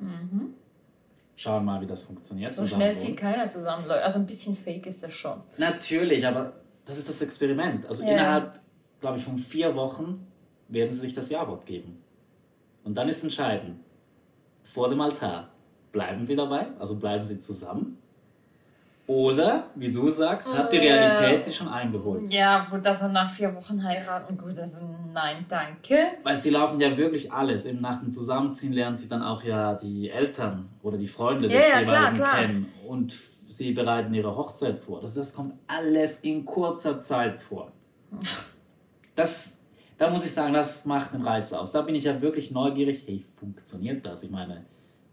Schauen 1.40 1.64
mal, 1.64 1.80
wie 1.80 1.86
das 1.86 2.02
funktioniert. 2.02 2.52
So 2.52 2.66
schnell 2.66 2.98
zieht 2.98 3.16
keiner 3.16 3.48
zusammen, 3.48 3.86
Leute. 3.86 4.04
Also 4.04 4.18
ein 4.18 4.26
bisschen 4.26 4.54
fake 4.54 4.84
ist 4.84 5.02
das 5.02 5.10
schon. 5.14 5.40
Natürlich, 5.56 6.26
aber 6.26 6.52
das 6.84 6.98
ist 6.98 7.08
das 7.08 7.22
Experiment. 7.22 7.86
Also 7.86 8.04
Ja. 8.04 8.10
innerhalb, 8.10 8.60
glaube 9.00 9.16
ich, 9.16 9.24
von 9.24 9.38
vier 9.38 9.74
Wochen 9.74 10.26
werden 10.68 10.92
sie 10.92 10.98
sich 10.98 11.14
das 11.14 11.30
Ja-Wort 11.30 11.64
geben. 11.64 12.04
Und 12.84 12.94
dann 12.94 13.08
ist 13.08 13.22
entscheidend, 13.22 13.80
vor 14.64 14.90
dem 14.90 15.00
Altar, 15.00 15.48
bleiben 15.92 16.26
sie 16.26 16.36
dabei, 16.36 16.66
also 16.78 16.96
bleiben 16.96 17.24
sie 17.24 17.38
zusammen? 17.38 17.96
Oder, 19.10 19.64
wie 19.74 19.90
du 19.90 20.08
sagst, 20.08 20.56
hat 20.56 20.72
die 20.72 20.76
Realität 20.76 21.42
sie 21.42 21.52
schon 21.52 21.66
eingeholt? 21.66 22.32
Ja, 22.32 22.68
gut, 22.70 22.86
dass 22.86 23.02
er 23.02 23.08
nach 23.08 23.28
vier 23.28 23.52
Wochen 23.56 23.82
heiraten, 23.82 24.38
gut, 24.38 24.56
also 24.56 24.78
nein, 25.12 25.44
danke. 25.48 26.12
Weil 26.22 26.36
sie 26.36 26.50
laufen 26.50 26.80
ja 26.80 26.96
wirklich 26.96 27.32
alles. 27.32 27.66
Eben 27.66 27.80
nach 27.80 27.98
dem 27.98 28.12
Zusammenziehen 28.12 28.72
lernen 28.72 28.94
sie 28.94 29.08
dann 29.08 29.20
auch 29.24 29.42
ja 29.42 29.74
die 29.74 30.08
Eltern 30.08 30.68
oder 30.84 30.96
die 30.96 31.08
Freunde 31.08 31.48
des 31.48 31.60
Ja, 31.60 31.80
ja, 31.80 31.82
klar, 31.82 31.98
jeweiligen 31.98 32.14
klar. 32.14 32.36
kennen. 32.36 32.72
Und 32.86 33.10
sie 33.10 33.72
bereiten 33.72 34.14
ihre 34.14 34.36
Hochzeit 34.36 34.78
vor. 34.78 35.00
Das, 35.00 35.14
das 35.14 35.34
kommt 35.34 35.54
alles 35.66 36.20
in 36.20 36.44
kurzer 36.44 37.00
Zeit 37.00 37.42
vor. 37.42 37.72
Das, 39.16 39.58
da 39.98 40.08
muss 40.08 40.24
ich 40.24 40.30
sagen, 40.30 40.54
das 40.54 40.86
macht 40.86 41.14
den 41.14 41.22
Reiz 41.22 41.52
aus. 41.52 41.72
Da 41.72 41.82
bin 41.82 41.96
ich 41.96 42.04
ja 42.04 42.20
wirklich 42.20 42.52
neugierig. 42.52 43.02
Hey, 43.08 43.24
funktioniert 43.40 44.06
das? 44.06 44.22
Ich 44.22 44.30
meine, 44.30 44.66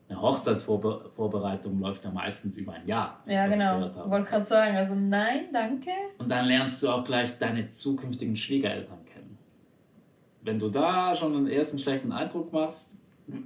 eine 0.09 0.21
Hochzeitsvorbereitung 0.21 1.79
läuft 1.79 2.05
ja 2.05 2.11
meistens 2.11 2.57
über 2.57 2.73
ein 2.73 2.87
Jahr. 2.87 3.19
so 3.23 3.31
Ja, 3.31 3.45
ich 3.45 3.53
genau. 3.53 3.65
habe. 3.65 4.09
Wollte 4.09 4.29
gerade 4.29 4.45
sagen, 4.45 4.77
also 4.77 4.95
nein, 4.95 5.47
danke. 5.51 5.91
Und 6.17 6.29
dann 6.29 6.45
lernst 6.45 6.81
du 6.81 6.89
auch 6.89 7.03
gleich 7.03 7.37
deine 7.37 7.69
zukünftigen 7.69 8.35
Schwiegereltern 8.35 9.03
kennen. 9.05 9.37
Wenn 10.41 10.59
du 10.59 10.69
da 10.69 11.13
schon 11.13 11.35
einen 11.35 11.47
ersten 11.47 11.77
schlechten 11.77 12.11
Eindruck 12.11 12.53
machst, 12.53 12.95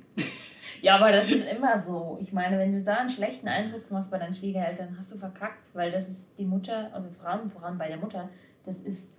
Ja, 0.81 0.95
aber 0.95 1.11
das 1.11 1.29
ist 1.29 1.45
immer 1.55 1.79
so. 1.79 2.17
Ich 2.19 2.33
meine, 2.33 2.57
wenn 2.57 2.73
du 2.73 2.83
da 2.83 2.97
einen 2.97 3.09
schlechten 3.09 3.47
Eindruck 3.47 3.89
machst 3.91 4.09
bei 4.09 4.17
deinen 4.17 4.33
Schwiegereltern, 4.33 4.95
hast 4.97 5.11
du 5.11 5.17
verkackt, 5.17 5.67
weil 5.73 5.91
das 5.91 6.09
ist 6.09 6.29
die 6.39 6.45
Mutter, 6.45 6.89
also 6.93 7.07
voran, 7.09 7.49
voran 7.51 7.77
bei 7.77 7.87
der 7.87 7.97
Mutter, 7.97 8.29
das 8.65 8.77
ist, 8.79 9.11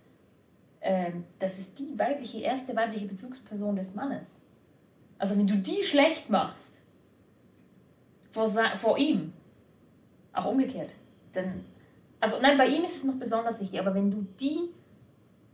ähm, 0.80 1.24
das 1.38 1.58
ist 1.58 1.78
die 1.78 1.96
weibliche, 1.96 2.40
erste 2.40 2.74
weibliche 2.74 3.06
Bezugsperson 3.06 3.76
des 3.76 3.94
Mannes. 3.94 4.42
Also 5.18 5.38
wenn 5.38 5.46
du 5.46 5.56
die 5.56 5.84
schlecht 5.84 6.30
machst, 6.30 6.81
vor, 8.32 8.48
vor 8.78 8.98
ihm, 8.98 9.32
auch 10.32 10.46
umgekehrt, 10.46 10.90
dann, 11.32 11.64
also 12.20 12.36
nein, 12.42 12.56
bei 12.58 12.66
ihm 12.66 12.82
ist 12.84 12.96
es 12.98 13.04
noch 13.04 13.14
besonders 13.16 13.60
wichtig, 13.60 13.78
aber 13.80 13.94
wenn 13.94 14.10
du 14.10 14.26
die 14.40 14.58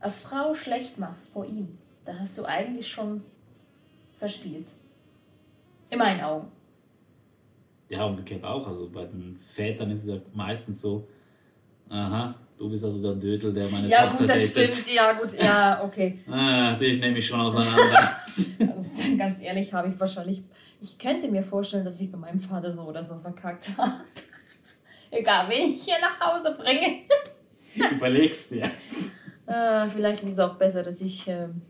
als 0.00 0.18
Frau 0.18 0.54
schlecht 0.54 0.99
machst 0.99 1.30
vor 1.32 1.44
ihm, 1.44 1.76
dann 2.04 2.20
hast 2.20 2.38
du 2.38 2.44
eigentlich 2.44 2.88
schon 2.88 3.23
verspielt. 4.18 4.66
In 5.90 5.99
meinen 5.99 6.20
Augen. 6.20 6.49
ja, 7.90 8.04
umgekehrt 8.04 8.44
auch. 8.44 8.66
Also 8.66 8.88
bei 8.90 9.04
den 9.06 9.37
Vätern 9.38 9.90
ist 9.90 10.00
es 10.00 10.08
ja 10.08 10.20
meistens 10.35 10.80
so, 10.82 11.08
aha, 11.88 12.35
du 12.58 12.68
bist 12.68 12.85
also 12.85 13.02
der 13.02 13.14
Dödel, 13.16 13.52
der 13.52 13.68
meine 13.70 13.88
Ja, 13.88 14.02
Tochter 14.04 14.18
gut, 14.18 14.28
das 14.28 14.52
datet. 14.52 14.75
stimmt. 14.75 14.94
Ja, 14.94 15.12
gut, 15.14 15.32
ja, 15.38 15.82
okay. 15.82 16.18
Ah, 16.30 16.75
dich 16.75 17.00
nehme 17.00 17.18
ich 17.18 17.26
schon 17.26 17.40
auseinander. 17.40 18.12
Also 18.61 18.90
dann 19.02 19.18
ganz 19.18 19.40
ehrlich 19.40 19.73
habe 19.73 19.88
ich 19.88 19.99
wahrscheinlich. 19.99 20.42
Ich 20.80 20.99
könnte 20.99 21.28
mir 21.28 21.42
vorstellen, 21.42 21.85
dass 21.85 22.00
ich 22.00 22.11
bei 22.11 22.18
meinem 22.18 22.40
Vater 22.40 22.70
so 22.70 22.82
oder 22.82 23.02
so 23.02 23.18
verkackt 23.18 23.76
habe. 23.76 23.92
Egal, 25.11 25.49
wen 25.49 25.73
ich 25.73 25.82
hier 25.82 25.97
nach 26.00 26.20
Hause 26.20 26.56
bringe. 26.56 27.02
Überlegst 27.97 28.52
dir. 28.52 28.70
Äh, 29.47 29.88
vielleicht 29.88 30.23
ist 30.23 30.32
es 30.32 30.38
auch 30.38 30.54
besser, 30.54 30.82
dass 30.82 31.00
ich 31.00 31.26
ähm, 31.26 31.62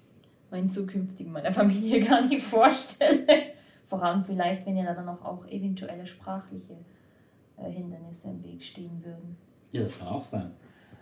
meinen 0.50 0.70
zukünftigen 0.70 1.32
meiner 1.32 1.52
Familie 1.52 2.00
gar 2.04 2.22
nicht 2.22 2.42
vorstelle. 2.42 3.26
Vor 3.86 4.02
allem 4.02 4.24
vielleicht, 4.24 4.66
wenn 4.66 4.76
ja 4.76 4.92
dann 4.92 5.08
auch, 5.08 5.24
auch 5.24 5.46
eventuelle 5.46 6.06
sprachliche 6.06 6.76
äh, 7.56 7.70
Hindernisse 7.70 8.28
im 8.28 8.42
Weg 8.44 8.62
stehen 8.62 9.02
würden. 9.02 9.36
Ja, 9.72 9.82
das 9.82 9.98
kann 9.98 10.08
auch 10.08 10.22
sein. 10.22 10.50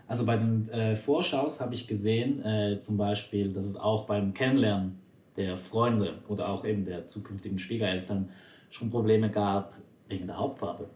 Also 0.06 0.24
bei 0.24 0.36
den 0.36 0.68
äh, 0.68 0.94
Vorschaus 0.94 1.60
habe 1.60 1.74
ich 1.74 1.88
gesehen, 1.88 2.44
äh, 2.44 2.78
zum 2.78 2.96
Beispiel, 2.96 3.52
dass 3.52 3.64
es 3.64 3.76
auch 3.76 4.06
beim 4.06 4.34
Kennenlernen 4.34 5.00
der 5.36 5.56
Freunde 5.56 6.18
oder 6.28 6.48
auch 6.48 6.64
eben 6.64 6.84
der 6.84 7.06
zukünftigen 7.06 7.58
Schwiegereltern 7.58 8.30
schon 8.70 8.90
Probleme 8.90 9.30
gab 9.30 9.74
wegen 10.08 10.26
der 10.26 10.38
Hauptfarbe, 10.38 10.88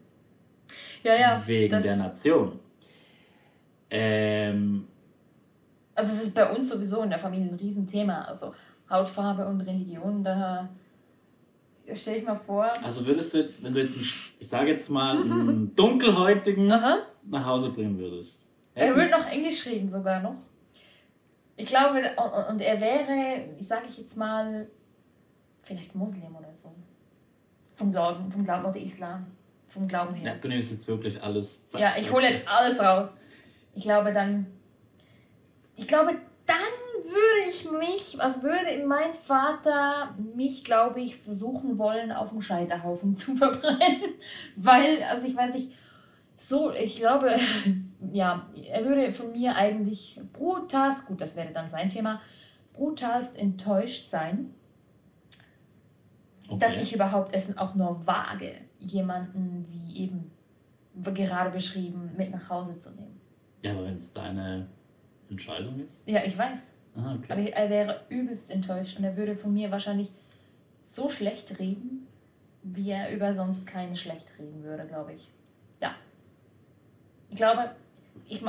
Ja, 1.03 1.15
ja. 1.17 1.43
wegen 1.47 1.83
der 1.83 1.97
Nation. 1.97 2.59
Ähm, 3.91 4.87
Also 5.95 6.13
es 6.13 6.23
ist 6.25 6.35
bei 6.35 6.49
uns 6.51 6.69
sowieso 6.69 7.03
in 7.03 7.11
der 7.11 7.19
Familie 7.19 7.49
ein 7.51 7.57
Riesenthema. 7.57 8.23
Also 8.23 8.55
Hautfarbe 8.89 9.47
und 9.47 9.61
Religion, 9.63 10.23
da 10.25 10.69
stelle 11.93 12.19
ich 12.19 12.25
mal 12.25 12.37
vor. 12.37 12.67
also 12.83 13.07
würdest 13.07 13.35
du 13.35 13.39
jetzt, 13.39 13.65
wenn 13.65 13.75
du 13.75 13.81
jetzt, 13.81 13.97
einen, 13.97 14.07
ich 14.39 14.49
sage 14.49 14.71
jetzt 14.71 14.89
mal, 14.91 15.17
einen 15.17 15.75
dunkelhäutigen 15.77 16.71
Aha. 16.71 16.99
nach 17.29 17.45
Hause 17.47 17.73
bringen 17.73 17.99
würdest. 17.99 18.49
Er 18.75 18.95
würde 18.95 19.11
noch 19.11 19.27
Englisch 19.27 19.67
reden 19.67 19.91
sogar 19.91 20.21
noch. 20.23 20.37
Ich 21.63 21.69
glaube, 21.69 22.01
und- 22.51 22.61
er 22.61 22.81
wäre, 22.81 23.45
ich 23.59 23.67
sage 23.69 23.83
ich 23.89 23.99
jetzt 23.99 24.17
mal, 24.17 24.69
vielleicht 25.63 25.95
Muslim 25.95 26.35
oder 26.35 26.53
so. 26.53 26.75
Vom 27.75 27.91
Glauben, 27.93 28.31
vom 28.31 28.45
Glauben 28.45 28.65
oder 28.67 28.79
Islam. 28.79 29.27
Vom 29.67 29.87
Glauben 29.87 30.15
Ja, 30.17 30.23
her. 30.33 30.39
du 30.41 30.49
nimmst 30.49 30.73
jetzt 30.73 30.89
wirklich 30.89 31.23
alles. 31.23 31.69
zack, 31.69 31.81
Ja, 31.81 31.93
ich 31.97 32.11
hole 32.11 32.29
jetzt 32.29 32.47
alles 32.49 32.81
raus. 32.81 33.11
Ich 33.75 33.83
glaube 33.85 34.13
dann, 34.13 34.47
ich 35.77 35.87
glaube, 35.87 36.13
dann 36.47 36.57
würde 37.05 37.51
ich 37.51 37.71
mich, 37.71 38.21
also 38.21 38.43
würde 38.43 38.85
mein 38.87 39.15
Vater 39.15 40.15
mich, 40.35 40.65
glaube 40.65 41.01
ich, 41.01 41.17
versuchen 41.17 41.79
wollen, 41.79 42.11
auf 42.11 42.31
dem 42.31 42.43
Scheiterhaufen 42.43 43.15
zu 43.17 43.37
verbrennen. 43.37 44.03
Weil, 44.57 45.03
also 45.05 45.27
ich 45.27 45.37
weiß 45.37 45.55
nicht, 45.55 45.73
so, 46.37 46.73
ich 46.73 46.97
glaube, 46.97 47.35
ja, 48.13 48.49
er 48.71 48.85
würde 48.85 49.13
von 49.13 49.33
mir 49.33 49.57
eigentlich 49.57 50.21
brutalst, 50.33 51.07
gut, 51.07 51.21
das 51.21 51.37
wäre 51.37 51.53
dann 51.53 51.69
sein 51.69 51.91
Thema, 51.91 52.21
brutalst 52.73 53.37
enttäuscht 53.37 54.09
sein, 54.09 54.55
dass 56.59 56.73
Okay. 56.73 56.83
ich 56.83 56.95
überhaupt 56.95 57.35
es 57.35 57.57
auch 57.59 57.75
nur 57.75 58.07
wage, 58.07 58.53
jemanden 58.79 59.67
wie 59.69 59.99
eben 59.99 60.31
gerade 60.95 61.51
beschrieben 61.51 62.11
mit 62.17 62.31
nach 62.31 62.51
Hause 62.51 62.79
zu 62.79 62.91
nehmen. 62.91 63.21
Ja, 63.63 63.73
aber 63.73 63.85
wenn 63.85 63.95
es 63.95 64.13
deine 64.13 64.67
Entscheidung 65.31 65.79
ist. 65.81 66.09
Ja, 66.09 66.25
ich 66.25 66.37
weiß. 66.37 66.73
Ah, 66.97 67.15
okay. 67.15 67.33
Aber 67.33 67.43
er 67.43 67.71
wäre 67.71 68.01
übelst 68.09 68.51
enttäuscht 68.51 68.99
und 68.99 69.05
er 69.05 69.17
würde 69.17 69.37
von 69.37 69.53
mir 69.53 69.71
wahrscheinlich 69.71 70.11
so 70.83 71.09
schlecht 71.09 71.59
reden, 71.59 72.07
wie 72.63 72.91
er 72.91 73.15
über 73.15 73.33
sonst 73.33 73.67
keinen 73.67 73.97
schlecht 73.97 74.27
reden 74.39 74.63
würde, 74.65 74.87
glaube 74.87 75.13
ich. 75.13 75.31
Ja. 75.81 75.95
Ich 77.29 77.37
glaube, 77.37 77.71
ich, 78.29 78.43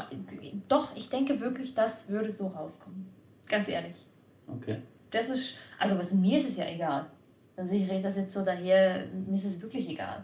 doch, 0.67 0.95
ich 0.95 1.09
denke 1.09 1.39
wirklich, 1.39 1.73
das 1.73 2.09
würde 2.09 2.31
so 2.31 2.47
rauskommen. 2.47 3.07
Ganz 3.47 3.67
ehrlich. 3.67 4.05
okay. 4.47 4.81
Das 5.09 5.29
ist, 5.29 5.57
also 5.77 5.97
was 5.97 6.13
mir 6.13 6.37
ist 6.37 6.47
es 6.47 6.57
ja 6.57 6.65
egal. 6.65 7.05
Also 7.57 7.73
ich 7.73 7.89
rede 7.89 8.01
das 8.01 8.15
jetzt 8.15 8.33
so 8.33 8.45
daher, 8.45 9.05
mir 9.07 9.35
ist 9.35 9.45
es 9.45 9.61
wirklich 9.61 9.89
egal. 9.89 10.23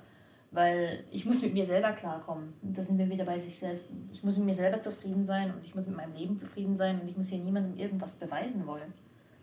Weil 0.52 1.04
ich 1.12 1.26
muss 1.26 1.42
mit 1.42 1.54
mir 1.54 1.66
selber 1.66 1.92
klarkommen. 1.92 2.54
Und 2.62 2.78
da 2.78 2.82
sind 2.82 2.98
wir 2.98 3.10
wieder 3.10 3.26
bei 3.26 3.38
sich 3.38 3.56
selbst. 3.56 3.92
Ich 4.14 4.24
muss 4.24 4.38
mit 4.38 4.46
mir 4.46 4.56
selber 4.56 4.82
zufrieden 4.82 5.26
sein 5.26 5.54
und 5.54 5.66
ich 5.66 5.76
muss 5.76 5.88
mit 5.88 5.98
meinem 5.98 6.16
Leben 6.16 6.40
zufrieden 6.40 6.78
sein 6.78 7.02
und 7.02 7.10
ich 7.10 7.18
muss 7.18 7.28
hier 7.28 7.40
niemandem 7.40 7.76
irgendwas 7.76 8.16
beweisen 8.16 8.66
wollen. 8.66 8.94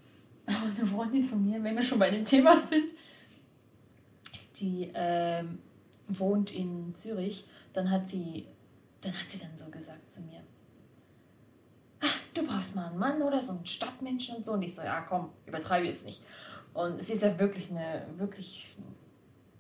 Aber 0.47 0.71
eine 0.77 0.87
Freundin 0.87 1.25
von 1.25 1.45
mir, 1.45 1.63
wenn 1.63 1.77
wir 1.77 1.83
schon 1.83 1.99
bei 1.99 2.11
dem 2.11 2.25
Thema 2.25 2.59
sind, 2.59 2.91
die 4.57 4.91
ähm, 4.95 5.59
wohnt 6.09 6.55
in 6.55 6.95
Zürich, 6.95 7.45
dann 7.73 7.91
hat 7.91 8.09
sie, 8.09 8.47
dann 9.05 9.13
hat 9.13 9.29
sie 9.29 9.39
dann 9.39 9.57
so 9.57 9.67
gesagt 9.71 10.11
zu 10.11 10.23
mir, 10.23 10.41
ah, 12.01 12.07
du 12.33 12.47
brauchst 12.47 12.75
mal 12.75 12.87
einen 12.87 12.99
Mann 12.99 13.23
oder 13.23 13.41
so 13.41 13.53
einen 13.53 13.67
Stadtmenschen 13.67 14.37
und 14.37 14.45
so. 14.45 14.53
Und 14.53 14.63
ich 14.63 14.75
so, 14.75 14.83
ja 14.83 15.01
komm, 15.03 15.31
übertreibe 15.47 15.87
jetzt 15.87 16.05
nicht. 16.05 16.23
Und 16.73 17.01
sie 17.01 17.13
ist 17.13 17.23
ja 17.23 17.39
wirklich 17.39 17.71
eine, 17.71 18.07
wirklich 18.17 18.75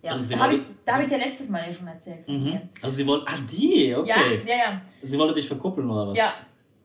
Ja, 0.03 0.13
also 0.13 0.35
da 0.35 0.43
habe 0.43 0.55
ich, 0.55 0.63
hab 0.87 1.01
ich 1.01 1.09
dir 1.09 1.19
letztes 1.19 1.49
Mal 1.49 1.69
ja 1.69 1.73
schon 1.73 1.87
erzählt. 1.87 2.29
Mhm. 2.29 2.61
Also 2.83 2.97
sie 2.97 3.07
wollte, 3.07 3.27
ah 3.29 3.39
die, 3.51 3.95
okay. 3.95 4.43
Ja, 4.45 4.57
ja, 4.57 4.57
ja. 4.57 4.83
Sie 5.03 5.19
wollte 5.19 5.35
dich 5.35 5.47
verkuppeln 5.47 5.89
oder 5.89 6.09
was? 6.09 6.19
Ja, 6.19 6.33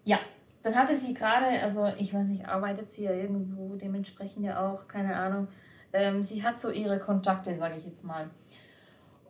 ja. 0.05 0.19
Dann 0.61 0.75
hatte 0.75 0.95
sie 0.95 1.13
gerade, 1.13 1.47
also 1.63 1.87
ich 1.97 2.13
weiß 2.13 2.25
nicht, 2.25 2.45
arbeitet 2.45 2.91
sie 2.91 3.03
ja 3.03 3.11
irgendwo 3.11 3.75
dementsprechend 3.75 4.45
ja 4.45 4.59
auch, 4.59 4.87
keine 4.87 5.15
Ahnung. 5.15 5.47
Ähm, 5.93 6.21
sie 6.21 6.43
hat 6.43 6.59
so 6.59 6.69
ihre 6.69 6.99
Kontakte, 6.99 7.55
sage 7.55 7.75
ich 7.77 7.85
jetzt 7.85 8.03
mal. 8.03 8.29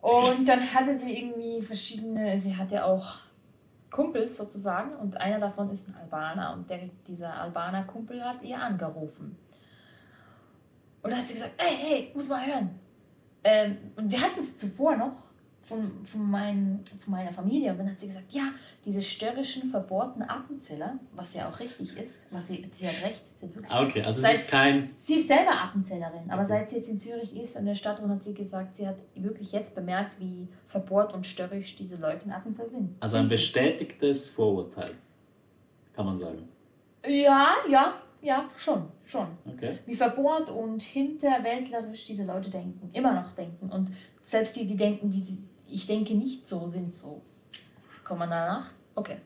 Und 0.00 0.48
dann 0.48 0.72
hatte 0.72 0.94
sie 0.96 1.18
irgendwie 1.18 1.60
verschiedene, 1.60 2.38
sie 2.38 2.56
hat 2.56 2.70
ja 2.70 2.84
auch 2.84 3.18
Kumpels 3.90 4.36
sozusagen 4.36 4.94
und 4.96 5.16
einer 5.16 5.40
davon 5.40 5.70
ist 5.70 5.88
ein 5.88 5.96
Albaner 5.96 6.54
und 6.54 6.70
der, 6.70 6.88
dieser 7.06 7.34
Albaner 7.34 7.84
Kumpel 7.84 8.24
hat 8.24 8.42
ihr 8.42 8.58
angerufen. 8.58 9.36
Und 11.02 11.10
dann 11.10 11.18
hat 11.18 11.28
sie 11.28 11.34
gesagt, 11.34 11.54
hey, 11.58 11.76
hey, 11.76 12.12
muss 12.14 12.28
mal 12.28 12.46
hören. 12.46 12.78
Ähm, 13.42 13.78
und 13.96 14.10
wir 14.10 14.20
hatten 14.20 14.40
es 14.40 14.56
zuvor 14.58 14.96
noch, 14.96 15.29
von, 15.70 16.04
von, 16.04 16.28
mein, 16.28 16.80
von 17.00 17.12
meiner 17.12 17.32
Familie. 17.32 17.70
Und 17.70 17.78
dann 17.78 17.90
hat 17.90 18.00
sie 18.00 18.08
gesagt, 18.08 18.32
ja, 18.32 18.52
diese 18.84 19.00
störrischen, 19.00 19.70
verbohrten 19.70 20.22
Appenzeller, 20.22 20.98
was 21.14 21.32
ja 21.34 21.48
auch 21.48 21.60
richtig 21.60 21.96
ist, 21.96 22.26
was 22.32 22.48
sie, 22.48 22.68
sie 22.72 22.88
hat 22.88 23.04
recht, 23.04 23.22
sie 23.38 23.46
hat 23.46 23.54
wirklich 23.54 23.72
ah, 23.72 23.84
Okay, 23.84 24.02
also 24.02 24.20
seit, 24.20 24.32
sie 24.32 24.36
ist 24.38 24.50
kein... 24.50 24.90
Sie 24.98 25.14
ist 25.14 25.28
selber 25.28 25.52
Appenzellerin, 25.62 26.28
aber 26.28 26.42
okay. 26.42 26.48
seit 26.48 26.70
sie 26.70 26.76
jetzt 26.76 26.88
in 26.88 26.98
Zürich 26.98 27.36
ist, 27.36 27.56
in 27.56 27.66
der 27.66 27.76
Stadt, 27.76 28.02
hat 28.02 28.24
sie 28.24 28.34
gesagt, 28.34 28.76
sie 28.76 28.88
hat 28.88 28.96
wirklich 29.14 29.52
jetzt 29.52 29.76
bemerkt, 29.76 30.18
wie 30.18 30.48
verbohrt 30.66 31.14
und 31.14 31.24
störrisch 31.24 31.76
diese 31.76 31.96
Leute 31.98 32.26
in 32.26 32.32
Appenzell 32.32 32.68
sind. 32.68 32.96
Also 32.98 33.18
ein 33.18 33.28
bestätigtes 33.28 34.30
Vorurteil, 34.30 34.90
kann 35.94 36.04
man 36.04 36.16
sagen. 36.16 36.48
Ja, 37.06 37.54
ja, 37.70 37.94
ja, 38.22 38.48
schon, 38.56 38.86
schon. 39.04 39.28
Okay. 39.46 39.78
Wie 39.86 39.94
verbohrt 39.94 40.50
und 40.50 40.82
hinterwäldlerisch 40.82 42.06
diese 42.06 42.24
Leute 42.24 42.50
denken, 42.50 42.90
immer 42.92 43.14
noch 43.14 43.32
denken. 43.32 43.70
Und 43.70 43.92
selbst 44.20 44.56
die, 44.56 44.66
die 44.66 44.76
denken, 44.76 45.10
die, 45.10 45.38
ich 45.72 45.86
denke 45.86 46.14
nicht 46.14 46.46
so, 46.46 46.66
sind 46.66 46.94
so. 46.94 47.22
Kommen 48.04 48.20
wir 48.20 48.26
danach? 48.26 48.72
Okay. 48.94 49.16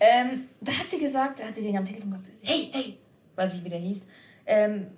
Ähm, 0.00 0.48
da 0.60 0.72
hat 0.72 0.88
sie 0.88 0.98
gesagt, 0.98 1.40
da 1.40 1.44
hat 1.44 1.54
sie 1.54 1.62
den 1.62 1.76
am 1.76 1.84
Telefon 1.84 2.10
gesagt, 2.10 2.30
hey, 2.42 2.68
hey, 2.72 2.98
weiß 3.36 3.54
ich, 3.54 3.64
wie 3.64 3.68
der 3.68 3.78
hieß, 3.78 4.06
ähm, 4.46 4.88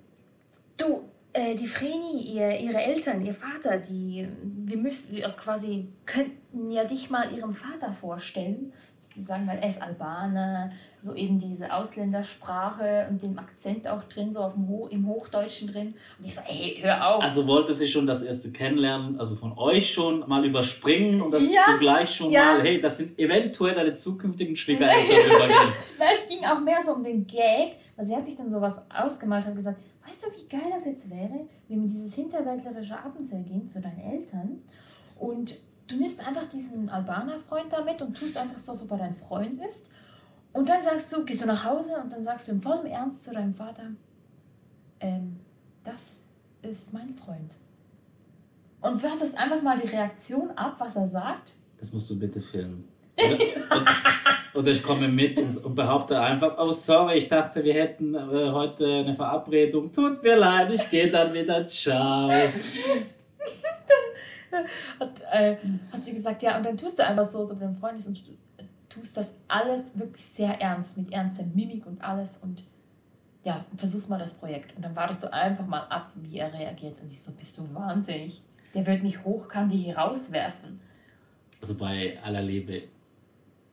du, 0.77 1.03
äh, 1.37 1.55
die 1.55 1.67
Vreni, 1.67 2.21
ihr, 2.21 2.59
ihre 2.59 2.81
Eltern, 2.81 3.23
ihr 3.23 3.33
Vater, 3.33 3.77
die, 3.77 4.27
wir 4.43 4.77
müssen, 4.77 5.19
quasi, 5.37 5.87
könnten 6.05 6.69
ja 6.69 6.83
dich 6.83 7.09
mal 7.09 7.31
ihrem 7.31 7.53
Vater 7.53 7.93
vorstellen. 7.93 8.73
Sie 8.97 9.21
sagen, 9.21 9.45
weil 9.45 9.59
er 9.59 9.69
ist 9.69 9.79
Albaner, 9.79 10.71
so 10.99 11.13
eben 11.13 11.37
diese 11.37 11.71
Ausländersprache 11.71 13.07
und 13.11 13.21
dem 13.21 13.37
Akzent 13.37 13.87
auch 13.87 14.03
drin, 14.05 14.33
so 14.33 14.39
auf 14.39 14.53
dem 14.53 14.67
Ho 14.67 14.87
im 14.87 15.07
Hochdeutschen 15.07 15.71
drin. 15.71 15.93
Und 16.17 16.25
ich 16.25 16.33
so, 16.33 16.41
ey, 16.47 16.79
hör 16.81 17.07
auf. 17.07 17.23
Also 17.23 17.45
wollte 17.45 17.73
sie 17.73 17.87
schon 17.87 18.07
das 18.07 18.23
erste 18.23 18.51
Kennenlernen, 18.51 19.19
also 19.19 19.35
von 19.35 19.55
euch 19.55 19.93
schon 19.93 20.27
mal 20.27 20.43
überspringen 20.43 21.21
und 21.21 21.31
das 21.31 21.53
ja, 21.53 21.61
zugleich 21.65 22.09
schon 22.09 22.31
ja. 22.31 22.53
mal, 22.53 22.63
hey, 22.63 22.81
das 22.81 22.97
sind 22.97 23.19
eventuell 23.19 23.75
deine 23.75 23.93
zukünftigen 23.93 24.55
Schwiegereltern 24.55 25.25
übergehen. 25.35 25.73
es 26.13 26.27
ging 26.27 26.43
auch 26.45 26.59
mehr 26.59 26.79
so 26.83 26.93
um 26.93 27.03
den 27.03 27.27
Gag, 27.27 27.75
weil 27.95 28.05
sie 28.07 28.15
hat 28.15 28.25
sich 28.25 28.35
dann 28.35 28.51
sowas 28.51 28.73
ausgemalt, 28.89 29.45
hat 29.45 29.55
gesagt, 29.55 29.77
weißt 30.07 30.23
du, 30.23 30.27
wie 30.31 30.47
geil 30.47 30.71
das 30.71 30.85
jetzt 30.85 31.09
wäre, 31.09 31.47
wenn 31.67 31.81
wir 31.81 31.87
dieses 31.87 32.13
hinterwäldlerische 32.13 32.97
Abendzell 32.97 33.43
gehen 33.43 33.67
zu 33.67 33.81
deinen 33.81 33.99
Eltern 33.99 34.61
und 35.19 35.59
du 35.87 35.97
nimmst 35.97 36.25
einfach 36.25 36.47
diesen 36.47 36.89
Albaner-Freund 36.89 37.71
da 37.71 37.83
mit 37.83 38.01
und 38.01 38.15
tust 38.15 38.37
einfach 38.37 38.57
so, 38.57 38.71
als 38.71 38.83
ob 38.83 38.91
er 38.91 38.97
dein 38.97 39.15
Freund 39.15 39.61
ist 39.63 39.89
und 40.53 40.69
dann 40.69 40.83
sagst 40.83 41.11
du, 41.13 41.25
gehst 41.25 41.41
du 41.41 41.45
nach 41.45 41.63
Hause 41.65 41.91
und 42.01 42.11
dann 42.11 42.23
sagst 42.23 42.47
du 42.47 42.53
im 42.53 42.61
vollen 42.61 42.85
Ernst 42.87 43.23
zu 43.23 43.31
deinem 43.31 43.53
Vater, 43.53 43.91
ähm, 44.99 45.37
das 45.83 46.21
ist 46.61 46.93
mein 46.93 47.13
Freund. 47.13 47.55
Und 48.81 49.01
wartest 49.03 49.37
einfach 49.37 49.61
mal 49.61 49.79
die 49.79 49.87
Reaktion 49.87 50.51
ab, 50.51 50.75
was 50.79 50.95
er 50.95 51.07
sagt. 51.07 51.53
Das 51.77 51.93
musst 51.93 52.09
du 52.09 52.19
bitte 52.19 52.41
filmen. 52.41 52.87
Oder, 53.17 53.37
oder 54.53 54.71
ich 54.71 54.81
komme 54.83 55.07
mit 55.07 55.39
und, 55.39 55.75
behaupte 55.75 56.19
einfach, 56.19 56.57
oh 56.57 56.71
sorry, 56.71 57.17
ich 57.17 57.27
dachte, 57.27 57.63
wir 57.63 57.73
hätten 57.73 58.15
äh, 58.15 58.51
heute 58.51 58.85
eine 58.85 59.13
Verabredung. 59.13 59.91
Tut 59.91 60.23
mir 60.23 60.35
leid, 60.35 60.71
ich 60.71 60.89
gehe 60.89 61.09
dann 61.09 61.33
wieder. 61.33 61.65
Ciao. 61.67 62.29
hat, 64.99 65.21
äh, 65.31 65.57
hat 65.91 66.05
sie 66.05 66.13
gesagt, 66.13 66.43
ja, 66.43 66.57
und 66.57 66.65
dann 66.65 66.77
tust 66.77 66.99
du 66.99 67.05
einfach 67.05 67.25
so, 67.25 67.43
so 67.43 67.53
mit 67.53 67.63
deinem 67.63 67.75
Freund 67.75 67.99
ist 67.99 68.07
und 68.07 68.27
du, 68.27 68.31
tust 68.89 69.17
das 69.17 69.35
alles 69.47 69.97
wirklich 69.97 70.25
sehr 70.25 70.59
ernst, 70.61 70.97
mit 70.97 71.11
ernster 71.11 71.45
Mimik 71.53 71.85
und 71.85 72.01
alles 72.01 72.37
und 72.41 72.63
ja, 73.43 73.65
versuchst 73.75 74.09
mal 74.09 74.19
das 74.19 74.33
Projekt. 74.33 74.75
Und 74.75 74.83
dann 74.83 74.95
wartest 74.95 75.23
du 75.23 75.31
einfach 75.31 75.65
mal 75.65 75.83
ab, 75.87 76.11
wie 76.15 76.37
er 76.37 76.53
reagiert. 76.53 76.99
Und 77.01 77.11
ich 77.11 77.21
so, 77.21 77.31
bist 77.31 77.57
du 77.57 77.73
wahnsinnig? 77.73 78.41
Der 78.73 78.85
wird 78.85 79.03
mich 79.03 79.23
hochkantig 79.23 79.85
hier 79.85 79.97
rauswerfen. 79.97 80.81
Also 81.61 81.77
bei 81.77 82.17
aller 82.21 82.41
Liebe, 82.41 82.83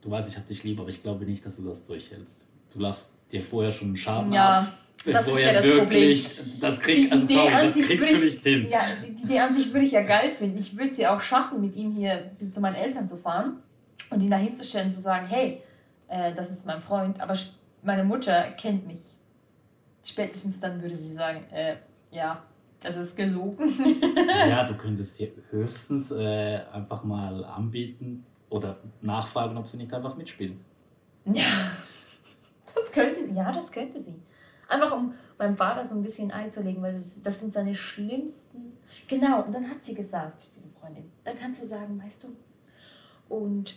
du 0.05 0.11
weißt, 0.11 0.29
ich 0.29 0.37
hab 0.37 0.45
dich 0.45 0.63
lieb, 0.63 0.79
aber 0.79 0.89
ich 0.89 1.01
glaube 1.01 1.25
nicht, 1.25 1.45
dass 1.45 1.57
du 1.57 1.63
das 1.63 1.83
durchhältst. 1.83 2.49
Du 2.71 2.79
lässt 2.79 3.31
dir 3.31 3.41
vorher 3.41 3.71
schon 3.71 3.89
einen 3.89 3.97
Schaden 3.97 4.31
ja. 4.31 4.59
ab. 4.59 4.67
Das 5.05 5.27
ist 5.27 5.39
ja 5.39 5.53
das 5.53 5.63
wirklich, 5.63 6.35
Problem. 6.35 6.59
Das, 6.59 6.79
krieg, 6.79 7.11
also 7.11 7.27
sorry, 7.27 7.51
das 7.51 7.75
kriegst 7.75 8.11
du 8.11 8.25
nicht 8.25 8.43
hin. 8.43 8.67
Ja, 8.69 8.81
die 9.03 9.23
Idee 9.23 9.39
an 9.39 9.53
sich 9.53 9.71
würde 9.71 9.85
ich 9.85 9.91
ja 9.91 10.01
geil 10.01 10.31
finden. 10.31 10.57
Ich 10.57 10.75
würde 10.75 10.93
sie 10.93 11.05
auch 11.05 11.21
schaffen, 11.21 11.61
mit 11.61 11.75
ihm 11.75 11.93
hier 11.93 12.31
zu 12.51 12.59
meinen 12.59 12.75
Eltern 12.75 13.07
zu 13.07 13.17
fahren 13.17 13.57
und 14.09 14.21
ihn 14.21 14.31
da 14.31 14.37
hinzustellen 14.37 14.87
und 14.87 14.93
zu 14.93 15.01
sagen, 15.01 15.27
hey, 15.27 15.61
äh, 16.07 16.33
das 16.33 16.51
ist 16.51 16.65
mein 16.65 16.81
Freund, 16.81 17.21
aber 17.21 17.37
meine 17.83 18.03
Mutter 18.03 18.51
kennt 18.53 18.87
mich. 18.87 19.01
Spätestens 20.03 20.59
dann 20.59 20.81
würde 20.81 20.95
sie 20.95 21.13
sagen, 21.13 21.43
äh, 21.51 21.75
ja, 22.11 22.43
das 22.81 22.95
ist 22.95 23.15
gelogen. 23.15 23.73
ja, 24.49 24.63
du 24.67 24.75
könntest 24.75 25.19
dir 25.19 25.31
höchstens 25.51 26.11
äh, 26.11 26.61
einfach 26.71 27.03
mal 27.03 27.43
anbieten 27.45 28.25
oder 28.49 28.77
nachfragen, 29.01 29.57
ob 29.57 29.67
sie 29.67 29.77
nicht 29.77 29.93
einfach 29.93 30.15
mitspielt. 30.15 30.55
Ja, 31.25 31.43
das 32.75 32.91
könnte 32.91 33.25
sie. 33.25 33.33
Ja, 33.33 33.51
das 33.51 33.71
könnte 33.71 33.99
sie. 33.99 34.15
Einfach 34.67 34.95
um 34.95 35.13
meinem 35.37 35.55
Vater 35.55 35.83
so 35.83 35.95
ein 35.95 36.03
bisschen 36.03 36.31
einzulegen, 36.31 36.81
weil 36.81 36.93
das, 36.93 37.21
das 37.21 37.39
sind 37.39 37.53
seine 37.53 37.75
schlimmsten. 37.75 38.77
Genau, 39.07 39.43
und 39.43 39.53
dann 39.53 39.69
hat 39.69 39.83
sie 39.83 39.93
gesagt, 39.93 40.49
diese 40.55 40.69
Freundin, 40.69 41.11
dann 41.23 41.37
kannst 41.39 41.61
du 41.61 41.65
sagen, 41.65 42.01
weißt 42.03 42.23
du, 42.23 42.35
und 43.27 43.75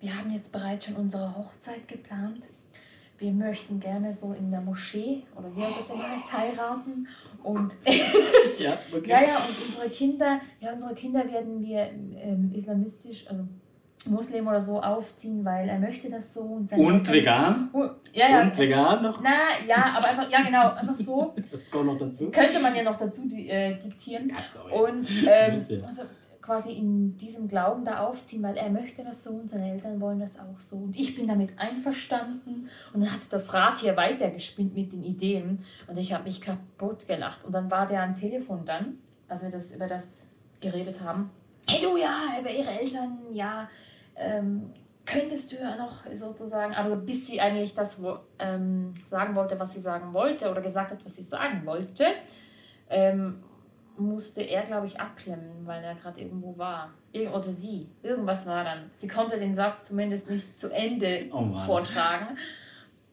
wir 0.00 0.16
haben 0.16 0.30
jetzt 0.30 0.52
bereits 0.52 0.86
schon 0.86 0.96
unsere 0.96 1.36
Hochzeit 1.36 1.88
geplant. 1.88 2.48
Wir 3.18 3.32
möchten 3.32 3.80
gerne 3.80 4.12
so 4.12 4.34
in 4.34 4.50
der 4.50 4.60
Moschee 4.60 5.22
oder 5.34 5.54
wie 5.56 5.60
das 5.60 5.88
immer 5.88 6.10
heißt, 6.10 6.32
heiraten. 6.34 7.08
Und 7.42 7.74
ja, 8.58 8.78
okay. 8.94 9.08
ja, 9.08 9.22
ja, 9.22 9.36
und 9.38 9.66
unsere 9.66 9.88
Kinder, 9.88 10.40
ja, 10.60 10.74
unsere 10.74 10.94
Kinder 10.94 11.26
werden 11.26 11.62
wir 11.62 11.90
ähm, 12.20 12.52
islamistisch, 12.54 13.26
also 13.28 13.48
Muslim 14.08 14.46
oder 14.48 14.60
so 14.60 14.80
aufziehen, 14.82 15.44
weil 15.44 15.68
er 15.68 15.78
möchte 15.78 16.10
das 16.10 16.34
so. 16.34 16.40
Und, 16.40 16.72
und 16.72 17.12
vegan? 17.12 17.70
Uh, 17.72 17.88
ja, 18.12 18.28
ja. 18.28 18.42
Und 18.42 18.56
vegan 18.58 19.02
noch? 19.02 19.20
Na, 19.22 19.64
ja, 19.66 19.94
aber 19.96 20.08
einfach, 20.08 20.30
ja 20.30 20.42
genau, 20.42 20.72
einfach 20.72 20.96
so. 20.96 21.34
Das 21.52 21.70
kommt 21.70 21.86
noch 21.86 21.98
dazu. 21.98 22.30
Könnte 22.30 22.60
man 22.60 22.74
ja 22.74 22.82
noch 22.82 22.96
dazu 22.96 23.28
die, 23.28 23.48
äh, 23.48 23.78
diktieren. 23.78 24.28
Ja, 24.28 24.40
sorry. 24.40 24.72
Und 24.72 25.10
ähm, 25.26 25.52
also, 25.86 26.02
quasi 26.46 26.72
in 26.72 27.16
diesem 27.16 27.48
Glauben 27.48 27.84
da 27.84 28.06
aufziehen, 28.06 28.42
weil 28.42 28.56
er 28.56 28.70
möchte 28.70 29.02
das 29.02 29.24
so 29.24 29.30
und 29.30 29.50
seine 29.50 29.72
Eltern 29.72 30.00
wollen 30.00 30.20
das 30.20 30.38
auch 30.38 30.60
so 30.60 30.76
und 30.76 30.96
ich 30.96 31.16
bin 31.16 31.26
damit 31.26 31.58
einverstanden 31.58 32.70
und 32.92 33.00
dann 33.00 33.12
hat 33.12 33.20
das 33.30 33.52
Rad 33.52 33.80
hier 33.80 33.96
weitergespinnt 33.96 34.74
mit 34.74 34.92
den 34.92 35.02
Ideen 35.02 35.58
und 35.88 35.98
ich 35.98 36.12
habe 36.12 36.24
mich 36.24 36.40
kaputt 36.40 37.08
gelacht 37.08 37.44
und 37.44 37.52
dann 37.52 37.68
war 37.68 37.88
der 37.88 38.04
am 38.04 38.14
Telefon 38.14 38.64
dann, 38.64 38.98
als 39.28 39.42
wir 39.42 39.50
das 39.50 39.72
über 39.72 39.88
das 39.88 40.26
geredet 40.60 41.00
haben, 41.00 41.30
hey 41.68 41.82
du 41.82 41.96
ja, 41.96 42.22
über 42.40 42.50
ihre 42.50 42.70
Eltern, 42.70 43.18
ja, 43.32 43.68
ähm, 44.16 44.70
könntest 45.04 45.52
du 45.52 45.56
ja 45.56 45.76
noch 45.76 46.04
sozusagen, 46.12 46.74
aber 46.74 46.96
bis 46.96 47.26
sie 47.26 47.40
eigentlich 47.40 47.74
das 47.74 48.00
ähm, 48.38 48.92
sagen 49.06 49.36
wollte, 49.36 49.58
was 49.58 49.72
sie 49.72 49.80
sagen 49.80 50.12
wollte 50.12 50.50
oder 50.50 50.60
gesagt 50.60 50.90
hat, 50.90 51.04
was 51.04 51.14
sie 51.14 51.22
sagen 51.22 51.64
wollte, 51.64 52.06
ähm, 52.90 53.42
musste 53.98 54.42
er, 54.42 54.62
glaube 54.62 54.86
ich, 54.86 55.00
abklemmen, 55.00 55.66
weil 55.66 55.82
er 55.82 55.94
gerade 55.94 56.20
irgendwo 56.20 56.56
war. 56.58 56.92
Ir 57.12 57.32
oder 57.32 57.44
sie. 57.44 57.88
Irgendwas 58.02 58.46
war 58.46 58.64
dann. 58.64 58.90
Sie 58.92 59.08
konnte 59.08 59.38
den 59.38 59.54
Satz 59.54 59.84
zumindest 59.84 60.30
nicht 60.30 60.58
zu 60.58 60.70
Ende 60.70 61.26
oh 61.32 61.52
vortragen. 61.64 62.36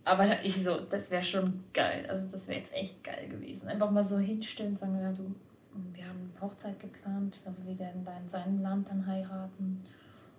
Aber 0.04 0.44
ich 0.44 0.62
so, 0.62 0.82
das 0.82 1.12
wäre 1.12 1.24
schon 1.24 1.64
geil. 1.74 2.06
Also 2.10 2.28
das 2.30 2.48
wäre 2.48 2.60
jetzt 2.60 2.74
echt 2.74 3.04
geil 3.04 3.30
gewesen. 3.30 3.70
Einfach 3.70 3.90
mal 3.92 4.04
so 4.04 4.18
hinstellen 4.18 4.72
und 4.72 4.78
sagen, 4.78 5.00
ja, 5.02 5.14
du, 5.14 5.34
wir 5.94 6.06
haben 6.06 6.34
Hochzeit 6.42 6.80
geplant. 6.80 7.40
Also 7.46 7.66
wir 7.66 7.80
werden 7.80 8.04
da 8.04 8.18
in 8.18 8.28
seinem 8.28 8.62
Land 8.62 8.90
dann 8.90 9.06
heiraten. 9.08 9.82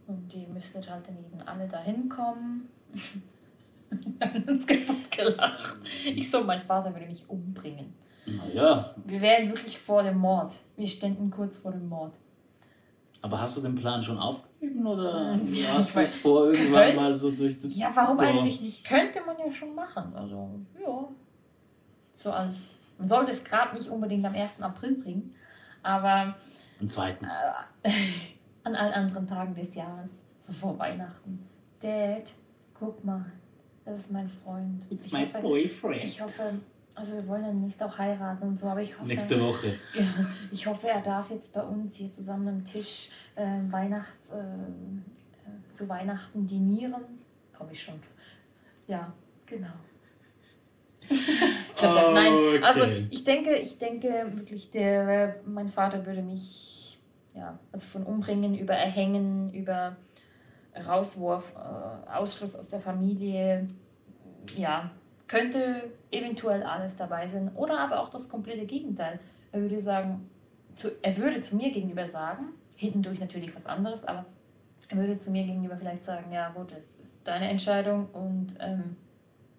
Und 0.07 0.35
ihr 0.35 0.49
müsstet 0.49 0.91
halt 0.91 1.09
dann 1.09 1.19
eben 1.19 1.41
alle 1.47 1.67
dahin 1.67 2.09
kommen. 2.09 2.69
wir 3.91 4.29
haben 4.29 4.43
uns 4.45 4.67
kaputt 4.67 5.11
gelacht. 5.11 5.77
Ich 6.05 6.31
so, 6.31 6.45
mein 6.45 6.61
Vater 6.61 6.93
würde 6.93 7.07
mich 7.07 7.29
umbringen. 7.29 7.95
Naja. 8.27 8.95
Wir 9.05 9.21
wären 9.21 9.49
wirklich 9.49 9.79
vor 9.79 10.03
dem 10.03 10.19
Mord. 10.19 10.53
Wir 10.77 10.87
ständen 10.87 11.31
kurz 11.31 11.59
vor 11.59 11.73
dem 11.73 11.89
Mord. 11.89 12.15
Aber 13.25 13.41
hast 13.41 13.57
du 13.57 13.63
den 13.63 13.75
Plan 13.75 14.03
schon 14.03 14.19
aufgegeben 14.19 14.87
oder 14.87 15.35
ja, 15.51 15.75
hast 15.75 15.97
du 15.97 16.01
es 16.01 16.15
vor, 16.15 16.53
irgendwann 16.53 16.89
könnt, 16.89 16.97
mal 16.97 17.15
so 17.15 17.31
durch 17.31 17.57
die. 17.57 17.69
Ja, 17.69 17.91
warum 17.95 18.19
Boah. 18.19 18.25
eigentlich 18.25 18.61
nicht? 18.61 18.87
Könnte 18.87 19.21
man 19.25 19.37
ja 19.39 19.51
schon 19.51 19.75
machen. 19.75 20.15
Also, 20.15 20.61
ja. 20.79 21.09
So 22.13 22.33
als. 22.33 22.77
Man 22.99 23.09
sollte 23.09 23.33
es 23.33 23.43
gerade 23.43 23.77
nicht 23.77 23.89
unbedingt 23.89 24.25
am 24.27 24.35
1. 24.35 24.61
April 24.61 24.97
bringen. 24.97 25.35
Aber. 25.83 26.37
Am 26.81 26.89
zweiten. 26.89 27.27
Äh, 27.83 27.91
an 28.65 28.75
allen 28.75 28.93
anderen 28.93 29.27
Tagen 29.27 29.55
des 29.55 29.75
Jahres, 29.75 30.11
so 30.39 30.53
vor 30.53 30.79
Weihnachten. 30.79 31.47
Dad, 31.81 32.33
guck 32.73 33.05
mal, 33.05 33.25
das 33.85 34.01
ist 34.01 34.13
mein 34.13 34.29
Freund. 34.29 34.87
It's 34.91 35.07
ich 35.07 35.13
my 35.13 35.27
hoffe, 35.27 35.41
boyfriend. 35.43 36.05
Ich 36.05 36.21
hoffe, 36.21 36.43
also 36.95 37.13
wir 37.15 37.27
wollen 37.29 37.43
dann 37.43 37.61
nächstes 37.61 37.87
auch 37.87 37.99
heiraten 37.99 38.49
und 38.49 38.59
so, 38.59 38.67
aber 38.69 38.81
ich 38.83 38.95
hoffe. 38.99 39.09
Nächste 39.09 39.41
Woche. 39.41 39.75
Ja, 39.95 40.05
ich 40.51 40.67
hoffe, 40.67 40.89
er 40.89 41.01
darf 41.03 41.31
jetzt 41.31 41.53
bei 41.53 41.63
uns 41.63 41.97
hier 41.97 42.11
zusammen 42.11 42.49
am 42.49 42.65
Tisch 42.65 43.11
äh, 43.37 43.61
Weihnachts, 43.71 44.31
äh, 44.31 44.37
äh, 44.39 45.75
zu 45.75 45.89
Weihnachten 45.89 46.47
dinieren. 46.47 47.03
Komme 47.57 47.73
ich 47.73 47.83
schon. 47.83 47.95
Ja, 48.87 49.13
genau. 49.47 49.69
ich 51.09 51.27
glaub, 51.77 52.15
Nein, 52.15 52.63
also 52.63 52.83
Okay. 52.85 53.07
ich 53.11 53.25
denke, 53.25 53.55
ich 53.57 53.79
denke 53.79 54.27
wirklich, 54.35 54.71
der, 54.71 55.37
mein 55.47 55.69
Vater 55.69 56.05
würde 56.07 56.23
mich, 56.23 56.74
ja, 57.35 57.59
also 57.73 57.89
von 57.89 58.05
umbringen 58.05 58.57
über 58.57 58.75
Erhängen, 58.75 59.53
über 59.53 59.97
Rauswurf, 60.87 61.55
äh, 61.57 62.11
Ausschluss 62.11 62.57
aus 62.57 62.71
der 62.71 62.81
Familie, 62.81 63.69
ja, 64.57 64.91
könnte 65.27 65.91
eventuell 66.11 66.63
alles 66.63 66.97
dabei 66.97 67.27
sein. 67.29 67.51
Oder 67.55 67.79
aber 67.81 68.01
auch 68.01 68.09
das 68.09 68.29
komplette 68.29 68.67
Gegenteil. 68.67 69.19
Er 69.53 69.61
würde 69.61 69.81
sagen, 69.81 70.29
zu, 70.75 70.91
er 71.03 71.17
würde 71.17 71.41
zu 71.41 71.57
mir 71.57 71.71
gegenüber 71.71 72.07
sagen, 72.07 72.49
hintendurch 72.77 73.21
natürlich 73.21 73.55
was 73.55 73.67
anderes, 73.67 74.05
aber 74.05 74.27
er 74.89 74.97
würde 74.97 75.19
zu 75.19 75.31
mir 75.31 75.45
gegenüber 75.45 75.77
vielleicht 75.77 76.05
sagen, 76.05 76.33
ja 76.33 76.51
gut, 76.51 76.73
es 76.73 76.97
ist 76.97 77.27
deine 77.27 77.49
Entscheidung 77.49 78.09
und 78.11 78.55
ähm, 78.61 78.97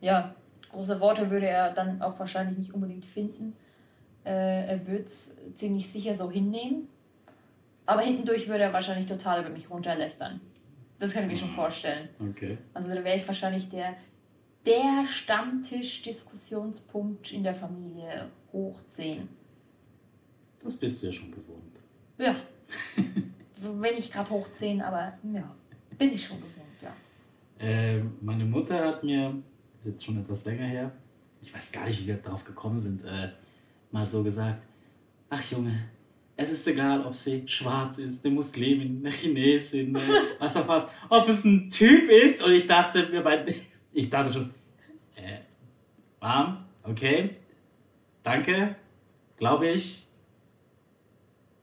ja, 0.02 0.36
große 0.72 1.00
Worte 1.00 1.32
würde 1.32 1.48
er 1.48 1.74
dann 1.74 2.02
auch 2.02 2.20
wahrscheinlich 2.20 2.58
nicht 2.58 2.74
unbedingt 2.74 3.06
finden. 3.06 3.56
Äh, 4.24 4.66
er 4.68 4.88
würde 4.88 5.06
es 5.06 5.36
ziemlich 5.56 5.90
sicher 5.90 6.14
so 6.14 6.30
hinnehmen. 6.30 6.90
Aber 7.86 8.02
hintendurch 8.02 8.48
würde 8.48 8.64
er 8.64 8.74
wahrscheinlich 8.74 9.06
total 9.08 9.42
über 9.42 9.50
mich 9.50 9.70
runterlästern. 9.70 10.42
Das 10.98 11.14
kann 11.14 11.24
ich 11.24 11.30
mir 11.30 11.38
schon 11.38 11.52
vorstellen. 11.52 12.10
Okay. 12.20 12.58
Also 12.74 12.90
da 12.90 13.04
wäre 13.04 13.18
ich 13.18 13.28
wahrscheinlich 13.28 13.70
der, 13.70 13.96
der 14.66 15.06
Stammtisch-Diskussionspunkt 15.06 17.32
in 17.34 17.44
der 17.44 17.54
Familie 17.54 18.32
hoch 18.52 18.80
10. 18.88 19.30
Das 20.62 20.78
bist 20.78 21.04
du 21.04 21.08
ja 21.08 21.14
schon 21.14 21.32
gewohnt. 21.32 21.82
Ja. 22.18 22.36
Wenn 23.58 23.98
ich 23.98 24.12
gerade 24.12 24.30
hoch 24.32 24.52
10, 24.52 24.82
aber 24.82 25.14
ja, 25.32 25.56
bin 25.98 26.14
ich 26.14 26.26
schon 26.26 26.38
gewohnt, 26.38 26.82
ja. 26.82 26.94
Äh, 27.60 28.02
meine 28.22 28.46
Mutter 28.46 28.86
hat 28.86 29.04
mir, 29.04 29.36
das 29.78 29.86
ist 29.86 29.92
jetzt 29.92 30.06
schon 30.06 30.20
etwas 30.20 30.46
länger 30.46 30.66
her, 30.66 30.92
ich 31.42 31.54
weiß 31.54 31.72
gar 31.72 31.86
nicht, 31.86 32.02
wie 32.02 32.08
wir 32.08 32.18
darauf 32.18 32.44
gekommen 32.44 32.78
sind, 32.78 33.06
äh, 33.06 33.30
mal 33.92 34.06
so 34.06 34.24
gesagt, 34.24 34.64
ach 35.30 35.44
Junge, 35.52 35.88
es 36.38 36.52
ist 36.52 36.68
egal, 36.68 37.06
ob 37.06 37.14
sie 37.16 37.48
schwarz 37.48 37.98
ist, 37.98 38.26
eine 38.26 38.34
Muslimin, 38.36 39.00
eine 39.02 39.12
Chinesin, 39.14 39.96
eine, 39.96 40.06
was 40.40 40.56
auch 40.58 40.68
was, 40.68 40.88
ob 41.10 41.28
es 41.30 41.46
ein 41.46 41.70
Typ 41.70 42.10
ist. 42.10 42.42
Und 42.44 42.52
ich 42.52 42.68
dachte 42.68 43.08
mir 43.08 43.22
bei, 43.22 43.44
ich 43.94 44.10
dachte 44.10 44.34
schon, 44.34 44.50
äh, 45.16 45.40
warm, 46.20 46.66
okay, 46.84 47.32
danke, 48.24 48.76
glaube 49.38 49.68
ich, 49.70 50.08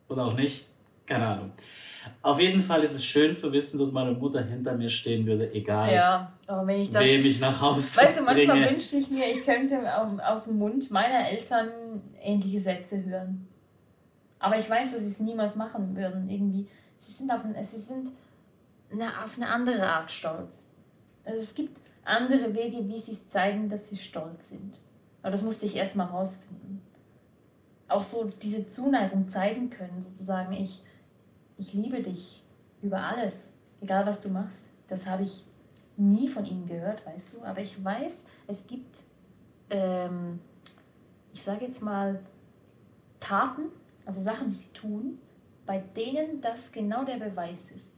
oder 0.08 0.26
auch 0.26 0.36
nicht, 0.36 0.66
keine 1.06 1.26
Ahnung. 1.26 1.52
Auf 2.20 2.40
jeden 2.40 2.60
Fall 2.60 2.82
ist 2.82 2.94
es 2.94 3.04
schön 3.04 3.34
zu 3.36 3.52
wissen, 3.52 3.78
dass 3.78 3.92
meine 3.92 4.12
Mutter 4.12 4.42
hinter 4.44 4.76
mir 4.76 4.88
stehen 4.88 5.24
würde, 5.24 5.52
egal 5.52 5.92
Ja, 5.94 6.32
aber 6.46 6.66
wenn 6.66 6.80
ich 6.80 6.90
das. 6.90 7.02
wem 7.04 7.24
ich 7.24 7.38
nach 7.38 7.60
Hause 7.60 8.00
Weißt 8.00 8.18
du, 8.18 8.22
manchmal 8.24 8.56
bringe. 8.58 8.70
wünschte 8.70 8.96
ich 8.96 9.08
mir, 9.10 9.30
ich 9.30 9.44
könnte 9.44 9.78
au- 9.96 10.18
aus 10.20 10.46
dem 10.46 10.58
Mund 10.58 10.90
meiner 10.90 11.28
Eltern 11.30 11.68
ähnliche 12.20 12.60
Sätze 12.60 13.04
hören. 13.04 13.46
Aber 14.42 14.58
ich 14.58 14.68
weiß, 14.68 14.92
dass 14.92 15.02
sie 15.02 15.08
es 15.08 15.20
niemals 15.20 15.54
machen 15.54 15.94
würden. 15.96 16.28
Irgendwie. 16.28 16.68
Sie 16.98 17.12
sind 17.12 17.30
auf, 17.30 17.42
sie 17.62 17.78
sind 17.78 18.10
na, 18.90 19.24
auf 19.24 19.36
eine 19.36 19.48
andere 19.48 19.86
Art 19.86 20.10
stolz. 20.10 20.66
Also 21.24 21.38
es 21.38 21.54
gibt 21.54 21.80
andere 22.04 22.52
Wege, 22.52 22.88
wie 22.88 22.98
sie 22.98 23.12
es 23.12 23.28
zeigen, 23.28 23.68
dass 23.68 23.88
sie 23.88 23.96
stolz 23.96 24.48
sind. 24.48 24.80
Aber 25.22 25.30
das 25.30 25.42
musste 25.42 25.66
ich 25.66 25.76
erst 25.76 25.94
mal 25.94 26.06
rausfinden. 26.06 26.82
Auch 27.86 28.02
so 28.02 28.32
diese 28.42 28.68
Zuneigung 28.68 29.28
zeigen 29.28 29.70
können, 29.70 30.02
sozusagen, 30.02 30.52
ich, 30.54 30.82
ich 31.56 31.72
liebe 31.72 32.02
dich 32.02 32.42
über 32.82 32.98
alles, 32.98 33.52
egal 33.80 34.04
was 34.06 34.20
du 34.20 34.28
machst. 34.28 34.64
Das 34.88 35.06
habe 35.06 35.22
ich 35.22 35.44
nie 35.96 36.26
von 36.26 36.44
ihnen 36.44 36.66
gehört, 36.66 37.06
weißt 37.06 37.34
du. 37.34 37.42
Aber 37.44 37.60
ich 37.60 37.82
weiß, 37.82 38.24
es 38.48 38.66
gibt, 38.66 39.04
ähm, 39.70 40.40
ich 41.32 41.44
sage 41.44 41.64
jetzt 41.64 41.80
mal, 41.80 42.18
Taten, 43.20 43.66
also 44.04 44.20
Sachen, 44.20 44.48
die 44.48 44.54
sie 44.54 44.72
tun, 44.72 45.18
bei 45.66 45.78
denen 45.78 46.40
das 46.40 46.72
genau 46.72 47.04
der 47.04 47.16
Beweis 47.16 47.70
ist. 47.70 47.94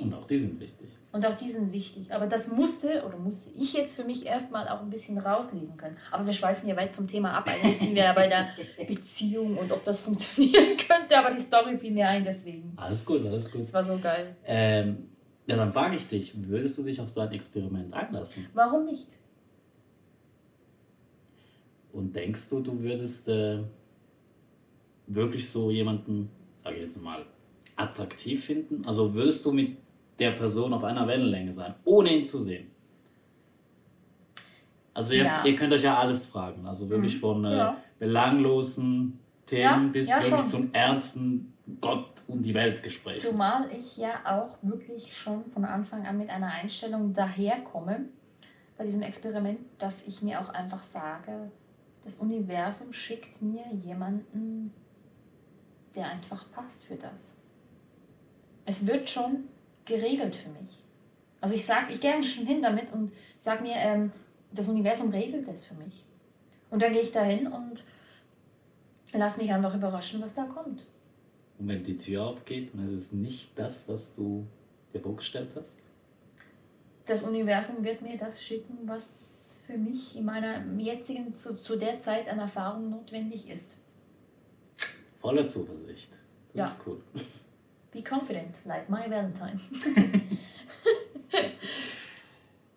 Und 0.00 0.14
auch 0.14 0.24
die 0.24 0.38
sind 0.38 0.58
wichtig. 0.58 0.96
Und 1.12 1.26
auch 1.26 1.34
die 1.34 1.50
sind 1.50 1.72
wichtig. 1.72 2.12
Aber 2.12 2.26
das 2.26 2.48
musste 2.48 3.04
oder 3.04 3.18
musste 3.18 3.50
ich 3.50 3.74
jetzt 3.74 3.96
für 3.96 4.04
mich 4.04 4.24
erstmal 4.24 4.66
auch 4.68 4.80
ein 4.80 4.88
bisschen 4.88 5.18
rauslesen 5.18 5.76
können. 5.76 5.96
Aber 6.10 6.24
wir 6.24 6.32
schweifen 6.32 6.66
ja 6.66 6.76
weit 6.76 6.94
vom 6.94 7.06
Thema 7.06 7.32
ab. 7.36 7.46
Eigentlich 7.46 7.78
sind 7.78 7.94
wir 7.94 8.04
ja 8.04 8.12
bei 8.14 8.26
der 8.26 8.48
Beziehung 8.86 9.58
und 9.58 9.70
ob 9.70 9.84
das 9.84 10.00
funktionieren 10.00 10.76
könnte. 10.88 11.18
Aber 11.18 11.34
die 11.34 11.42
Story 11.42 11.76
fiel 11.76 11.92
mir 11.92 12.08
ein, 12.08 12.24
deswegen. 12.24 12.72
Alles 12.76 13.04
gut, 13.04 13.24
alles 13.26 13.50
gut. 13.50 13.60
Das 13.60 13.74
war 13.74 13.84
so 13.84 13.98
geil. 13.98 14.34
Ähm, 14.46 15.10
ja, 15.46 15.56
dann 15.56 15.72
frage 15.72 15.96
ich 15.96 16.06
dich, 16.06 16.48
würdest 16.48 16.78
du 16.78 16.84
dich 16.84 16.98
auf 17.00 17.08
so 17.08 17.20
ein 17.20 17.32
Experiment 17.32 17.92
einlassen? 17.92 18.46
Warum 18.54 18.86
nicht? 18.86 19.08
Und 21.92 22.16
denkst 22.16 22.48
du, 22.48 22.60
du 22.60 22.80
würdest 22.80 23.28
äh, 23.28 23.58
wirklich 25.14 25.48
so 25.50 25.70
jemanden, 25.70 26.30
sage 26.62 26.76
ich 26.76 26.82
jetzt 26.82 27.02
mal, 27.02 27.24
attraktiv 27.76 28.44
finden? 28.44 28.84
Also 28.86 29.14
würdest 29.14 29.44
du 29.44 29.52
mit 29.52 29.76
der 30.18 30.32
Person 30.32 30.72
auf 30.72 30.84
einer 30.84 31.06
Wellenlänge 31.06 31.52
sein, 31.52 31.74
ohne 31.84 32.10
ihn 32.16 32.24
zu 32.24 32.38
sehen? 32.38 32.70
Also 34.94 35.14
ihr, 35.14 35.24
Ja. 35.24 35.42
ihr 35.44 35.56
könnt 35.56 35.72
euch 35.72 35.82
ja 35.82 35.96
alles 35.96 36.26
fragen, 36.26 36.66
also 36.66 36.88
wirklich 36.90 37.18
von 37.18 37.44
äh, 37.44 37.56
Ja. 37.56 37.76
belanglosen 37.98 39.18
Themen 39.46 39.62
Ja, 39.86 39.90
bis 39.92 40.08
wirklich 40.08 40.28
schon. 40.40 40.48
zum 40.48 40.74
ernsten 40.74 41.52
Gott 41.80 42.22
und 42.28 42.42
die 42.42 42.54
Welt 42.54 42.82
Gespräch. 42.82 43.20
Zumal 43.20 43.70
ich 43.72 43.96
ja 43.96 44.20
auch 44.24 44.58
wirklich 44.62 45.16
schon 45.16 45.44
von 45.52 45.64
Anfang 45.64 46.06
an 46.06 46.18
mit 46.18 46.28
einer 46.28 46.48
Einstellung 46.52 47.12
daherkomme, 47.14 48.06
bei 48.76 48.84
diesem 48.84 49.02
Experiment, 49.02 49.60
dass 49.78 50.06
ich 50.06 50.22
mir 50.22 50.40
auch 50.40 50.48
einfach 50.50 50.82
sage, 50.82 51.50
das 52.04 52.16
Universum 52.16 52.92
schickt 52.92 53.40
mir 53.40 53.62
jemanden, 53.82 54.72
der 55.94 56.08
einfach 56.08 56.50
passt 56.52 56.84
für 56.84 56.96
das. 56.96 57.36
Es 58.64 58.86
wird 58.86 59.10
schon 59.10 59.44
geregelt 59.84 60.34
für 60.34 60.50
mich. 60.50 60.84
Also 61.40 61.54
ich 61.54 61.64
sage, 61.64 61.92
ich 61.92 62.00
gehe 62.00 62.22
schon 62.22 62.46
hin 62.46 62.62
damit 62.62 62.92
und 62.92 63.12
sage 63.40 63.62
mir, 63.62 63.74
ähm, 63.74 64.12
das 64.52 64.68
Universum 64.68 65.10
regelt 65.10 65.48
es 65.48 65.66
für 65.66 65.74
mich. 65.74 66.04
Und 66.70 66.82
dann 66.82 66.92
gehe 66.92 67.02
ich 67.02 67.12
da 67.12 67.22
hin 67.22 67.46
und 67.46 67.84
lass 69.12 69.36
mich 69.36 69.52
einfach 69.52 69.74
überraschen, 69.74 70.22
was 70.22 70.34
da 70.34 70.44
kommt. 70.44 70.86
Und 71.58 71.68
wenn 71.68 71.82
die 71.82 71.96
Tür 71.96 72.26
aufgeht 72.26 72.72
und 72.74 72.84
es 72.84 72.92
ist 72.92 73.12
nicht 73.12 73.58
das, 73.58 73.88
was 73.88 74.14
du 74.14 74.46
dir 74.92 75.00
vorgestellt 75.00 75.54
hast? 75.56 75.78
das 77.06 77.22
Universum 77.22 77.84
wird 77.84 78.02
mir 78.02 78.16
das 78.16 78.42
schicken, 78.42 78.78
was 78.84 79.60
für 79.66 79.76
mich 79.76 80.16
in 80.16 80.24
meiner 80.24 80.64
jetzigen, 80.78 81.34
zu, 81.34 81.56
zu 81.56 81.76
der 81.76 82.00
Zeit 82.00 82.28
an 82.28 82.38
Erfahrung 82.38 82.90
notwendig 82.90 83.48
ist. 83.48 83.76
Voller 85.22 85.46
Zuversicht. 85.46 86.10
Das 86.52 86.54
Ja. 86.54 86.64
ist 86.66 86.86
cool. 86.86 87.00
Be 87.92 88.02
confident, 88.02 88.56
like 88.64 88.90
my 88.90 89.08
Valentine. 89.08 89.58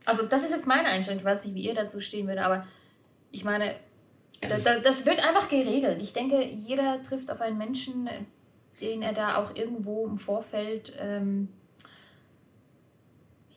also 0.05 0.25
das 0.27 0.43
ist 0.43 0.51
jetzt 0.51 0.67
meine 0.67 0.88
Einstellung. 0.88 1.19
Ich 1.19 1.25
weiß 1.25 1.43
nicht, 1.45 1.55
wie 1.55 1.63
ihr 1.63 1.73
dazu 1.73 1.99
stehen 1.99 2.27
würdet, 2.27 2.43
aber 2.43 2.67
ich 3.31 3.43
meine, 3.43 3.75
das, 4.41 4.63
das, 4.63 5.05
wird 5.05 5.25
einfach 5.25 5.49
geregelt. 5.49 6.01
Ich 6.01 6.13
denke, 6.13 6.43
jeder 6.43 7.01
trifft 7.01 7.31
auf 7.31 7.41
einen 7.41 7.58
Menschen, 7.58 8.10
den 8.79 9.01
er 9.01 9.13
da 9.13 9.38
auch 9.38 9.55
irgendwo 9.55 10.05
im 10.05 10.17
Vorfeld 10.17 10.93
ähm, 10.99 11.49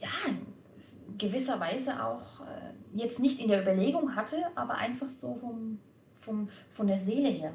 ja, 0.00 0.08
in 0.26 1.18
gewisser 1.18 1.60
Weise 1.60 2.02
auch 2.04 2.40
äh, 2.40 2.72
jetzt 2.94 3.18
nicht 3.18 3.40
in 3.40 3.48
der 3.48 3.60
Überlegung 3.62 4.14
hatte, 4.16 4.36
aber 4.54 4.74
einfach 4.74 5.08
so 5.08 5.34
vom, 5.34 5.78
vom, 6.18 6.48
von 6.70 6.86
der 6.86 6.98
Seele 6.98 7.28
her, 7.28 7.52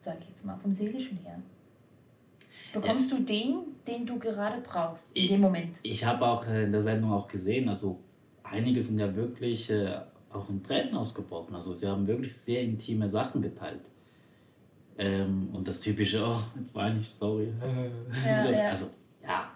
sage 0.00 0.18
ich 0.22 0.28
jetzt 0.30 0.44
mal, 0.46 0.56
vom 0.56 0.72
Seelischen 0.72 1.18
her. 1.18 1.38
Bekommst 2.72 3.10
du 3.10 3.18
den, 3.18 3.62
den 3.86 4.06
du 4.06 4.18
gerade 4.18 4.60
brauchst, 4.60 5.14
in 5.16 5.22
Ich- 5.24 5.28
dem 5.30 5.40
Moment. 5.40 5.80
Ich 5.82 6.04
habe 6.04 6.24
auch 6.26 6.46
äh, 6.46 6.64
in 6.64 6.72
der 6.72 6.80
Sendung 6.80 7.12
auch 7.12 7.26
gesehen, 7.28 7.68
also 7.68 8.00
einige 8.42 8.80
sind 8.80 8.98
ja 8.98 9.14
wirklich 9.14 9.70
äh, 9.70 9.98
auch 10.32 10.48
in 10.48 10.62
Tränen 10.62 10.96
ausgebrochen. 10.96 11.54
Also 11.54 11.74
sie 11.74 11.88
haben 11.88 12.06
wirklich 12.06 12.34
sehr 12.34 12.62
intime 12.62 13.08
Sachen 13.08 13.42
geteilt. 13.42 13.80
Ähm, 14.98 15.48
und 15.52 15.66
das 15.66 15.80
typische, 15.80 16.24
oh, 16.24 16.40
jetzt 16.58 16.74
weine 16.74 16.98
ich, 16.98 17.10
sorry. 17.12 17.52
Ja, 18.24 18.50
ja. 18.50 18.68
Also, 18.68 18.86
ja. 19.22 19.50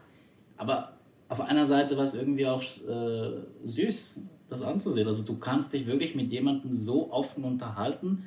Aber 0.57 0.97
auf 1.29 1.41
einer 1.41 1.67
Seite 1.67 1.97
war 1.97 2.05
es 2.05 2.15
irgendwie 2.15 2.47
auch 2.47 2.63
äh, 2.63 3.43
süß, 3.63 4.23
das 4.49 4.63
anzusehen. 4.63 5.07
Also 5.07 5.23
du 5.25 5.39
kannst 5.39 5.73
dich 5.73 5.87
wirklich 5.87 6.15
mit 6.15 6.33
jemandem 6.33 6.73
so 6.73 7.13
offen 7.13 7.45
unterhalten, 7.45 8.27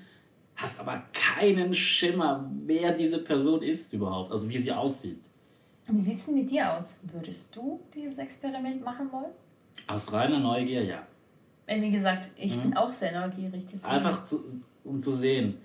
hast 0.58 0.80
aber 0.80 1.04
keinen 1.14 1.74
Schimmer, 1.74 2.52
wer 2.66 2.92
diese 2.92 3.20
Person 3.20 3.62
ist 3.62 3.94
überhaupt, 3.94 4.32
also 4.32 4.50
wie 4.50 4.58
sie 4.58 4.72
aussieht. 4.72 5.22
Wie 5.88 6.02
sieht 6.02 6.18
es 6.18 6.26
denn 6.26 6.36
mit 6.36 6.50
dir 6.50 6.74
aus? 6.74 6.96
Würdest 7.04 7.56
du 7.56 7.80
dieses 7.94 8.18
Experiment 8.18 8.84
machen 8.84 9.10
wollen? 9.12 9.32
Aus 9.86 10.12
reiner 10.12 10.40
Neugier, 10.40 10.84
ja. 10.84 11.08
Wie 11.68 11.92
gesagt, 11.92 12.30
ich 12.36 12.58
mhm. 12.58 12.62
bin 12.62 12.78
auch 12.78 12.92
sehr 12.92 13.18
neugierig. 13.20 13.64
Einfach 13.84 14.24
zu, 14.24 14.40
um 14.84 15.00
zu 15.00 15.14
sehen. 15.14 15.58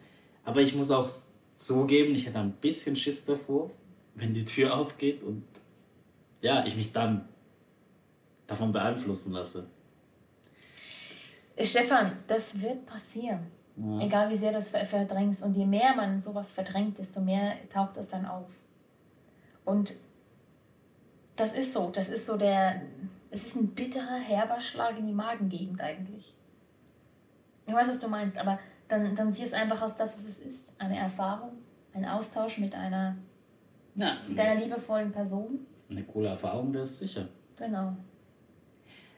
Aber 0.44 0.61
ich 0.61 0.74
muss 0.74 0.90
auch 0.90 1.09
zugeben, 1.57 2.14
ich 2.14 2.26
hätte 2.26 2.38
ein 2.38 2.52
bisschen 2.52 2.94
Schiss 2.94 3.24
davor, 3.24 3.70
wenn 4.14 4.35
die 4.35 4.44
Tür 4.44 4.76
aufgeht 4.76 5.22
und 5.22 5.44
ja, 6.40 6.64
ich 6.66 6.76
mich 6.76 6.92
dann 6.92 7.28
davon 8.46 8.72
beeinflussen 8.72 9.33
lasse. 9.33 9.66
Stefan, 11.59 12.18
das 12.26 12.61
wird 12.61 12.85
passieren. 12.87 13.46
Ja. 13.76 14.00
Egal 14.00 14.30
wie 14.30 14.37
sehr 14.37 14.52
du 14.52 14.58
es 14.58 14.68
verdrängst. 14.68 15.42
Und 15.42 15.56
je 15.56 15.66
mehr 15.66 15.94
man 15.94 16.22
sowas 16.22 16.52
verdrängt, 16.52 16.98
desto 16.98 17.20
mehr 17.20 17.54
taucht 17.70 17.96
es 17.96 18.08
dann 18.08 18.26
auf. 18.26 18.50
Und 19.64 19.94
das 21.37 21.52
ist 21.52 21.72
so. 21.72 21.90
Das 21.90 22.08
ist 22.08 22.26
so 22.26 22.37
der. 22.37 22.82
Es 23.30 23.46
ist 23.46 23.56
ein 23.56 23.68
bitterer, 23.68 24.18
herber 24.18 24.61
Schlag 24.61 24.98
in 24.98 25.06
die 25.06 25.14
Magengegend 25.14 25.80
eigentlich. 25.80 26.37
Ich 27.66 27.72
weiß, 27.72 27.88
was 27.88 28.00
du 28.00 28.08
meinst, 28.08 28.37
aber 28.37 28.58
dann, 28.88 29.14
dann 29.14 29.32
sieh 29.32 29.44
es 29.44 29.54
einfach 29.54 29.80
als 29.80 29.96
das, 29.96 30.18
was 30.18 30.26
es 30.26 30.38
ist. 30.40 30.74
Eine 30.78 30.98
Erfahrung, 30.98 31.52
ein 31.94 32.04
Austausch 32.04 32.58
mit 32.58 32.74
einer 32.74 33.16
ja, 33.94 34.18
deiner 34.35 34.61
liebevollen 34.61 35.11
Person. 35.11 35.66
Eine 35.88 36.04
coole 36.04 36.28
Erfahrung 36.28 36.74
wäre 36.74 36.82
es 36.82 36.98
sicher. 36.98 37.26
Genau. 37.56 37.96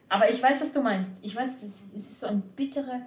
Aber 0.09 0.31
ich 0.31 0.41
weiß, 0.41 0.61
was 0.61 0.73
du 0.73 0.83
meinst. 0.83 1.25
Ich 1.25 1.35
weiß, 1.35 1.63
es 1.63 1.87
ist 1.93 2.21
so 2.21 2.27
ein 2.27 2.41
bitterer, 2.41 3.01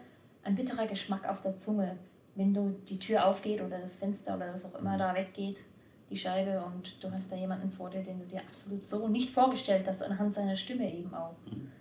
ein 0.48 0.56
bitterer 0.56 0.88
Geschmack 0.88 1.28
auf 1.28 1.42
der 1.42 1.58
Zunge, 1.58 1.98
wenn 2.36 2.54
du 2.54 2.76
die 2.88 3.00
Tür 3.00 3.26
aufgeht 3.26 3.62
oder 3.62 3.80
das 3.80 3.98
Fenster 3.98 4.36
oder 4.36 4.54
was 4.54 4.66
auch 4.66 4.80
immer 4.80 4.98
da 4.98 5.14
weggeht, 5.14 5.60
die 6.10 6.18
Scheibe 6.18 6.64
und 6.66 7.04
du 7.04 7.12
hast 7.12 7.32
da 7.32 7.36
jemanden 7.36 7.70
vor 7.70 7.90
dir, 7.90 8.02
den 8.02 8.20
du 8.20 8.26
dir 8.26 8.40
absolut 8.40 8.86
so 8.86 9.08
nicht 9.10 9.34
vorgestellt 9.34 9.86
hast, 9.88 10.02
anhand 10.02 10.34
seiner 10.34 10.56
Stimme 10.56 10.92
eben 10.92 11.14
auch. 11.14 11.36
Mhm. 11.46 11.72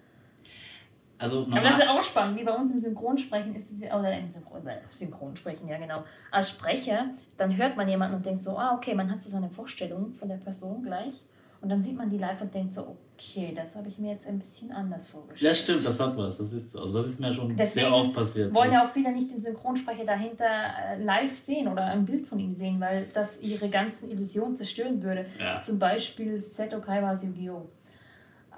Also 1.18 1.46
Aber 1.50 1.61
das 1.61 1.79
ist 1.79 1.88
auch 1.88 2.02
spannend, 2.02 2.38
wie 2.38 2.44
bei 2.44 2.55
uns 2.55 2.72
im 2.72 2.81
Synchronsprechen 2.81 3.55
ist 3.55 3.70
es, 3.70 3.83
oder 3.90 4.12
im 4.18 4.29
Synchron, 4.29 4.66
äh, 4.66 4.81
Synchronsprechen, 4.90 5.66
ja 5.66 5.79
genau. 5.79 6.05
Als 6.31 6.50
Sprecher, 6.50 7.11
dann 7.38 7.57
hört 7.57 7.76
man 7.76 7.88
jemanden 7.88 8.16
und 8.16 8.26
denkt 8.26 8.42
so, 8.42 8.59
ah, 8.59 8.74
okay, 8.74 8.94
man 8.94 9.11
hat 9.11 9.22
so 9.22 9.31
seine 9.31 9.48
Vorstellung 9.48 10.12
von 10.12 10.29
der 10.29 10.37
Person 10.37 10.83
gleich. 10.83 11.24
Und 11.62 11.70
dann 11.70 11.83
sieht 11.83 11.96
man 11.96 12.11
die 12.11 12.18
live 12.18 12.42
und 12.42 12.52
denkt 12.52 12.74
so, 12.74 12.98
okay, 13.16 13.52
das 13.55 13.74
habe 13.74 13.88
ich 13.88 13.98
mir 13.98 14.12
jetzt 14.12 14.26
ein 14.26 14.38
bisschen 14.38 14.70
anders 14.70 15.09
vorgestellt. 15.09 15.40
Ja, 15.40 15.55
stimmt, 15.55 15.85
das 15.85 15.98
hat 15.98 16.16
was. 16.16 16.38
Das 16.38 16.52
ist, 16.52 16.76
also 16.76 16.98
das 16.98 17.09
ist 17.09 17.20
mir 17.20 17.33
schon 17.33 17.57
Deswegen 17.57 17.87
sehr 17.87 17.94
oft 17.94 18.12
passiert. 18.12 18.55
wollen 18.55 18.72
ja 18.72 18.85
auch 18.85 18.90
viele 18.90 19.11
nicht 19.12 19.31
den 19.31 19.40
Synchronsprecher 19.40 20.05
dahinter 20.05 20.44
äh, 20.44 21.02
live 21.02 21.37
sehen 21.37 21.68
oder 21.68 21.85
ein 21.87 22.05
Bild 22.05 22.26
von 22.26 22.38
ihm 22.38 22.52
sehen, 22.52 22.81
weil 22.81 23.07
das 23.14 23.40
ihre 23.40 23.68
ganzen 23.68 24.11
Illusionen 24.11 24.57
zerstören 24.57 25.02
würde. 25.02 25.26
Ja. 25.38 25.61
Zum 25.61 25.79
Beispiel 25.79 26.40
Seto 26.40 26.81
Kaiwa 26.81 27.14
Yu-Gi-Oh! 27.14 27.68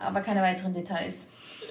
Aber 0.01 0.21
keine 0.21 0.42
weiteren 0.42 0.73
Details. 0.73 1.27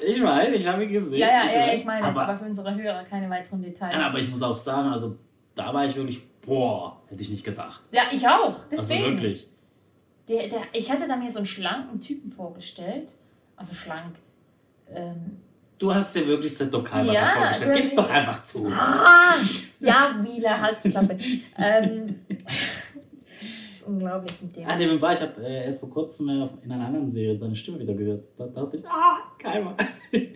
Ich 0.05 0.21
weiß, 0.21 0.53
ich 0.53 0.67
habe 0.67 0.83
ihn 0.83 0.91
gesehen. 0.91 1.19
Ja, 1.19 1.27
ja, 1.27 1.45
ich, 1.45 1.53
ja, 1.53 1.73
ich 1.73 1.85
meine, 1.85 2.05
aber, 2.05 2.23
aber 2.23 2.37
für 2.37 2.45
unsere 2.45 2.75
Hörer 2.75 3.03
keine 3.03 3.29
weiteren 3.29 3.61
Details. 3.61 3.93
Ja, 3.93 4.07
aber 4.07 4.19
ich 4.19 4.29
muss 4.29 4.43
auch 4.43 4.55
sagen, 4.55 4.89
also 4.89 5.15
da 5.55 5.73
war 5.73 5.85
ich 5.85 5.95
wirklich, 5.95 6.21
boah, 6.41 7.01
hätte 7.07 7.23
ich 7.23 7.29
nicht 7.29 7.43
gedacht. 7.45 7.81
Ja, 7.91 8.03
ich 8.11 8.27
auch. 8.27 8.55
Deswegen. 8.69 9.03
Also 9.03 9.13
wirklich. 9.13 9.47
Der, 10.27 10.47
der, 10.47 10.61
ich 10.73 10.91
hatte 10.91 11.07
da 11.07 11.15
mir 11.15 11.31
so 11.31 11.37
einen 11.37 11.45
schlanken 11.45 12.01
Typen 12.01 12.29
vorgestellt. 12.29 13.13
Also 13.55 13.73
schlank. 13.73 14.15
Ähm, 14.93 15.39
du 15.79 15.93
hast 15.93 16.15
dir 16.15 16.27
wirklich 16.27 16.55
Seto 16.55 16.83
Kaiba 16.83 17.11
ja, 17.11 17.27
vorgestellt. 17.27 17.77
Gib's 17.77 17.95
doch 17.95 18.09
einfach 18.09 18.43
zu. 18.43 18.67
Ah, 18.71 19.33
ja, 19.79 20.15
Wieler, 20.21 20.61
halt 20.61 20.77
die 20.83 20.89
Klappe. 20.89 21.17
ähm, 21.57 22.15
unglaublich 23.87 24.41
mit 24.41 24.55
dem. 24.55 24.67
Ah, 24.67 24.75
nebenbei, 24.75 25.13
ich 25.13 25.21
habe 25.21 25.41
äh, 25.43 25.65
erst 25.65 25.79
vor 25.79 25.89
kurzem 25.89 26.29
in 26.63 26.71
einer 26.71 26.85
anderen 26.85 27.09
Serie 27.09 27.37
seine 27.37 27.55
Stimme 27.55 27.79
wieder 27.79 27.93
gehört. 27.93 28.25
Da 28.37 28.47
dachte 28.47 28.77
ich, 28.77 28.87
ah, 28.87 29.17
Keimer. 29.37 29.75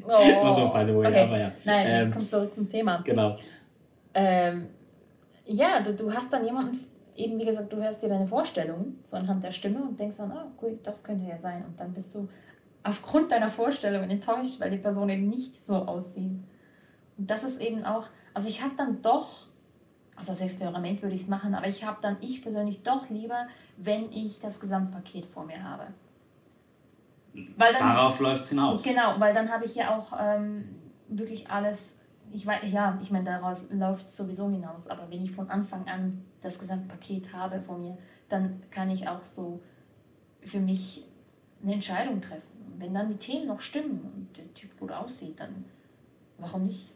Oh. 0.06 0.46
also, 0.46 0.70
by 0.70 0.86
the 0.86 0.96
way, 0.96 1.08
okay. 1.08 1.24
aber 1.24 1.40
ja. 1.40 1.52
Nein, 1.64 1.88
ähm, 1.88 2.12
kommt 2.12 2.30
zurück 2.30 2.54
zum 2.54 2.68
Thema. 2.70 3.02
Genau. 3.06 3.38
Ähm, 4.14 4.68
ja, 5.46 5.82
du, 5.82 5.94
du 5.94 6.14
hast 6.14 6.32
dann 6.34 6.46
jemanden, 6.46 6.80
eben 7.16 7.40
wie 7.40 7.46
gesagt, 7.46 7.72
du 7.72 7.78
hörst 7.78 8.04
dir 8.04 8.10
deine 8.10 8.28
Vorstellung 8.28 8.96
so 9.04 9.18
anhand 9.18 9.44
der 9.44 9.52
Stimme 9.52 9.82
und 9.82 10.00
denkst 10.00 10.18
dann, 10.18 10.32
ah, 10.32 10.52
gut, 10.58 10.86
das 10.86 11.04
könnte 11.04 11.26
ja 11.26 11.38
sein. 11.38 11.66
Und 11.66 11.80
dann 11.80 11.94
bist 11.94 12.14
du 12.16 12.28
aufgrund 12.84 13.32
deiner 13.32 13.50
Vorstellung 13.50 14.10
enttäuscht, 14.10 14.60
weil 14.60 14.72
die 14.72 14.78
Person 14.78 15.10
eben 15.10 15.28
nicht 15.28 15.66
so 15.66 15.76
aussieht. 15.76 16.40
Und 17.18 17.30
das 17.30 17.44
ist 17.44 17.62
eben 17.62 17.84
auch, 17.86 18.08
also 18.34 18.48
ich 18.48 18.64
habe 18.64 18.74
dann 18.76 19.02
doch 19.02 19.52
also 20.22 20.34
als 20.34 20.42
Experiment 20.42 21.02
würde 21.02 21.16
ich 21.16 21.24
es 21.24 21.28
machen, 21.28 21.56
aber 21.56 21.68
ich 21.68 21.84
habe 21.84 21.98
dann 22.00 22.18
ich 22.22 22.44
persönlich 22.44 22.84
doch 22.84 23.10
lieber, 23.10 23.48
wenn 23.78 24.12
ich 24.12 24.40
das 24.40 24.60
Gesamtpaket 24.60 25.26
vor 25.26 25.46
mir 25.46 25.64
habe. 25.64 25.88
Weil 27.34 27.74
dann, 27.74 27.80
Darauf 27.80 28.20
läuft 28.20 28.44
es 28.44 28.50
hinaus. 28.50 28.84
Genau, 28.84 29.16
weil 29.18 29.34
dann 29.34 29.50
habe 29.52 29.66
ich 29.66 29.74
ja 29.74 29.98
auch 29.98 30.14
ähm, 30.20 30.76
wirklich 31.08 31.50
alles, 31.50 31.98
ich 32.34 32.46
weiß, 32.46 32.62
ja, 32.72 32.98
ich 33.02 33.12
meine, 33.12 33.26
darauf 33.26 33.62
läuft 33.70 34.08
es 34.08 34.18
sowieso 34.18 34.50
hinaus, 34.50 34.88
aber 34.88 35.10
wenn 35.10 35.24
ich 35.24 35.32
von 35.32 35.50
Anfang 35.50 35.88
an 35.88 36.24
das 36.42 36.60
Gesamtpaket 36.60 37.34
habe 37.34 37.62
vor 37.62 37.78
mir, 37.78 37.98
dann 38.30 38.62
kann 38.72 38.90
ich 38.90 39.08
auch 39.08 39.24
so 39.24 39.62
für 40.42 40.60
mich 40.60 41.06
eine 41.62 41.74
Entscheidung 41.74 42.22
treffen. 42.22 42.66
Und 42.66 42.80
wenn 42.80 42.94
dann 42.94 43.10
die 43.10 43.18
Themen 43.18 43.48
noch 43.48 43.62
stimmen 43.62 44.00
und 44.14 44.38
der 44.38 44.54
Typ 44.54 44.78
gut 44.80 44.92
aussieht, 44.92 45.40
dann 45.40 45.66
warum 46.38 46.64
nicht? 46.64 46.94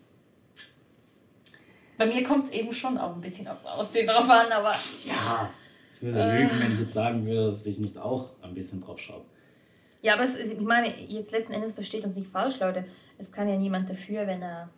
Bei 1.98 2.06
mir 2.06 2.24
kommt 2.24 2.46
es 2.46 2.52
eben 2.52 2.74
schon 2.74 2.98
auch 2.98 3.16
ein 3.16 3.22
bisschen 3.22 3.48
aufs 3.48 3.66
Aussehen 3.66 4.08
drauf 4.08 4.30
an, 4.30 4.52
aber. 4.52 4.74
Ja, 5.06 5.50
ich 5.94 6.02
würde 6.02 6.20
äh, 6.20 6.42
lügen, 6.42 6.60
wenn 6.60 6.74
ich 6.74 6.80
jetzt 6.80 6.94
sagen 6.94 7.26
würde, 7.26 7.46
dass 7.46 7.66
ich 7.66 7.80
nicht 7.80 7.98
auch 7.98 8.42
ein 8.42 8.54
bisschen 8.54 8.82
drauf 8.82 9.00
schaue. 9.00 9.24
Ja, 10.02 10.16
aber 10.16 10.24
es, 10.24 10.36
ich 10.36 10.60
meine, 10.60 11.00
jetzt 11.02 11.32
letzten 11.32 11.54
Endes 11.54 11.72
versteht 11.72 12.04
uns 12.04 12.16
nicht 12.16 12.30
falsch, 12.30 12.60
Leute. 12.60 12.86
Es 13.18 13.32
kann 13.32 13.48
ja 13.48 13.56
niemand 13.56 13.90
dafür, 13.90 14.28
wenn 14.28 14.42
er 14.42 14.70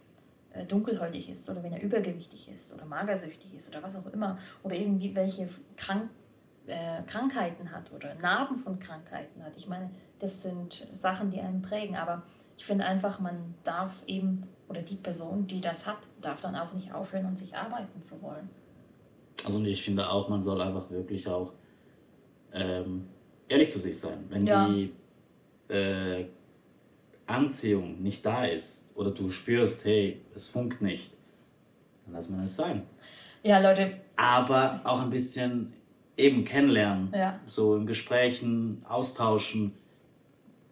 dunkelhäutig 0.65 1.29
ist 1.29 1.49
oder 1.49 1.63
wenn 1.63 1.73
er 1.73 1.81
übergewichtig 1.81 2.49
ist 2.53 2.73
oder 2.73 2.85
magersüchtig 2.85 3.53
ist 3.55 3.69
oder 3.69 3.83
was 3.83 3.95
auch 3.95 4.05
immer 4.13 4.37
oder 4.63 4.75
irgendwie 4.75 5.15
welche 5.15 5.47
Krank 5.75 6.09
äh, 6.67 7.01
Krankheiten 7.03 7.71
hat 7.71 7.93
oder 7.93 8.15
Narben 8.15 8.57
von 8.57 8.77
Krankheiten 8.79 9.43
hat. 9.43 9.53
Ich 9.55 9.67
meine, 9.67 9.89
das 10.19 10.41
sind 10.43 10.73
Sachen, 10.91 11.31
die 11.31 11.39
einen 11.39 11.61
prägen, 11.61 11.95
aber 11.95 12.23
ich 12.57 12.65
finde 12.65 12.85
einfach, 12.85 13.19
man 13.19 13.55
darf 13.63 14.03
eben 14.05 14.43
oder 14.67 14.81
die 14.81 14.95
Person, 14.95 15.47
die 15.47 15.61
das 15.61 15.85
hat, 15.85 15.99
darf 16.19 16.41
dann 16.41 16.55
auch 16.55 16.73
nicht 16.73 16.93
aufhören, 16.93 17.25
an 17.25 17.37
sich 17.37 17.55
arbeiten 17.55 18.01
zu 18.01 18.21
wollen. 18.21 18.49
Also 19.45 19.63
ich 19.63 19.81
finde 19.81 20.09
auch, 20.09 20.27
man 20.29 20.41
soll 20.41 20.61
einfach 20.61 20.89
wirklich 20.89 21.27
auch 21.27 21.53
ähm, 22.51 23.07
ehrlich 23.47 23.69
zu 23.69 23.79
sich 23.79 23.97
sein. 23.97 24.25
Wenn 24.29 24.45
ja. 24.45 24.67
die 24.67 24.93
äh, 25.73 26.25
Anziehung 27.27 28.01
nicht 28.01 28.25
da 28.25 28.45
ist 28.45 28.97
oder 28.97 29.11
du 29.11 29.29
spürst, 29.29 29.85
hey, 29.85 30.21
es 30.33 30.47
funkt 30.49 30.81
nicht, 30.81 31.17
dann 32.05 32.15
lass 32.15 32.29
man 32.29 32.43
es 32.43 32.55
sein. 32.55 32.83
Ja, 33.43 33.59
Leute. 33.59 33.97
Aber 34.15 34.81
auch 34.83 35.01
ein 35.01 35.09
bisschen 35.09 35.73
eben 36.17 36.43
kennenlernen, 36.43 37.11
ja. 37.13 37.39
so 37.45 37.75
in 37.75 37.85
Gesprächen 37.85 38.83
austauschen. 38.87 39.73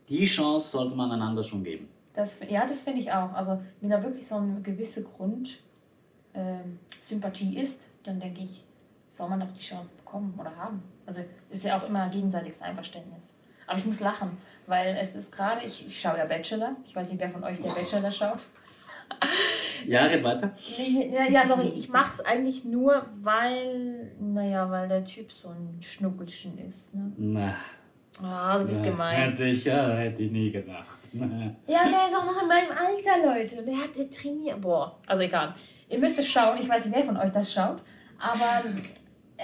Die 0.09 0.25
Chance 0.25 0.69
sollte 0.69 0.95
man 0.95 1.11
einander 1.11 1.43
schon 1.43 1.63
geben. 1.63 1.87
Das, 2.13 2.39
ja, 2.49 2.65
das 2.65 2.81
finde 2.81 3.01
ich 3.01 3.11
auch. 3.11 3.33
Also, 3.33 3.61
wenn 3.81 3.89
da 3.89 4.01
wirklich 4.01 4.27
so 4.27 4.35
eine 4.35 4.61
gewisse 4.61 5.03
Grundsympathie 5.03 5.57
ähm, 6.33 7.63
ist, 7.63 7.89
dann 8.03 8.19
denke 8.19 8.41
ich, 8.41 8.63
soll 9.09 9.29
man 9.29 9.39
doch 9.39 9.51
die 9.51 9.61
Chance 9.61 9.95
bekommen 9.97 10.33
oder 10.37 10.55
haben. 10.55 10.81
Also, 11.05 11.21
ist 11.49 11.65
ja 11.65 11.77
auch 11.77 11.87
immer 11.87 12.09
gegenseitiges 12.09 12.61
Einverständnis. 12.61 13.33
Aber 13.67 13.77
ich 13.77 13.85
muss 13.85 13.99
lachen, 13.99 14.37
weil 14.67 14.97
es 14.99 15.15
ist 15.15 15.31
gerade, 15.31 15.65
ich, 15.65 15.87
ich 15.87 15.99
schaue 15.99 16.17
ja 16.17 16.25
Bachelor. 16.25 16.75
Ich 16.85 16.95
weiß 16.95 17.09
nicht, 17.11 17.21
wer 17.21 17.29
von 17.29 17.43
euch 17.43 17.61
der 17.61 17.71
Bachelor 17.71 18.11
schaut. 18.11 18.39
Ja, 19.87 20.05
red 20.05 20.23
weiter. 20.23 20.51
Ja, 20.77 21.25
ja 21.29 21.47
sorry, 21.47 21.67
ich 21.67 21.89
mache 21.89 22.11
es 22.13 22.25
eigentlich 22.25 22.65
nur, 22.65 23.05
weil, 23.21 24.11
naja, 24.19 24.69
weil 24.71 24.87
der 24.87 25.05
Typ 25.05 25.31
so 25.31 25.49
ein 25.49 25.79
Schnuckelchen 25.79 26.57
ist. 26.57 26.95
Ne? 26.95 27.11
Na. 27.17 27.55
Ah, 28.23 28.57
du 28.57 28.65
bist 28.65 28.79
Na, 28.81 28.89
gemein. 28.89 29.15
Hätte 29.15 29.43
ich, 29.43 29.65
ja, 29.65 29.89
hätte 29.89 30.23
ich 30.23 30.31
nie 30.31 30.51
gedacht. 30.51 30.97
ja, 31.13 31.83
der 31.83 32.07
ist 32.07 32.15
auch 32.15 32.25
noch 32.25 32.41
in 32.41 32.47
meinem 32.47 32.71
Alter, 32.71 33.35
Leute. 33.35 33.59
Und 33.59 33.67
der 33.67 33.77
hat 33.77 33.95
der 33.95 34.09
trainiert. 34.09 34.61
Boah, 34.61 34.97
also 35.05 35.21
egal. 35.21 35.53
Ihr 35.89 35.99
müsst 35.99 36.17
es 36.17 36.27
schauen. 36.27 36.57
Ich 36.59 36.67
weiß 36.67 36.85
nicht, 36.85 36.95
wer 36.95 37.03
von 37.03 37.17
euch 37.17 37.31
das 37.31 37.53
schaut. 37.53 37.81
Aber. 38.17 38.63
Äh, 39.37 39.43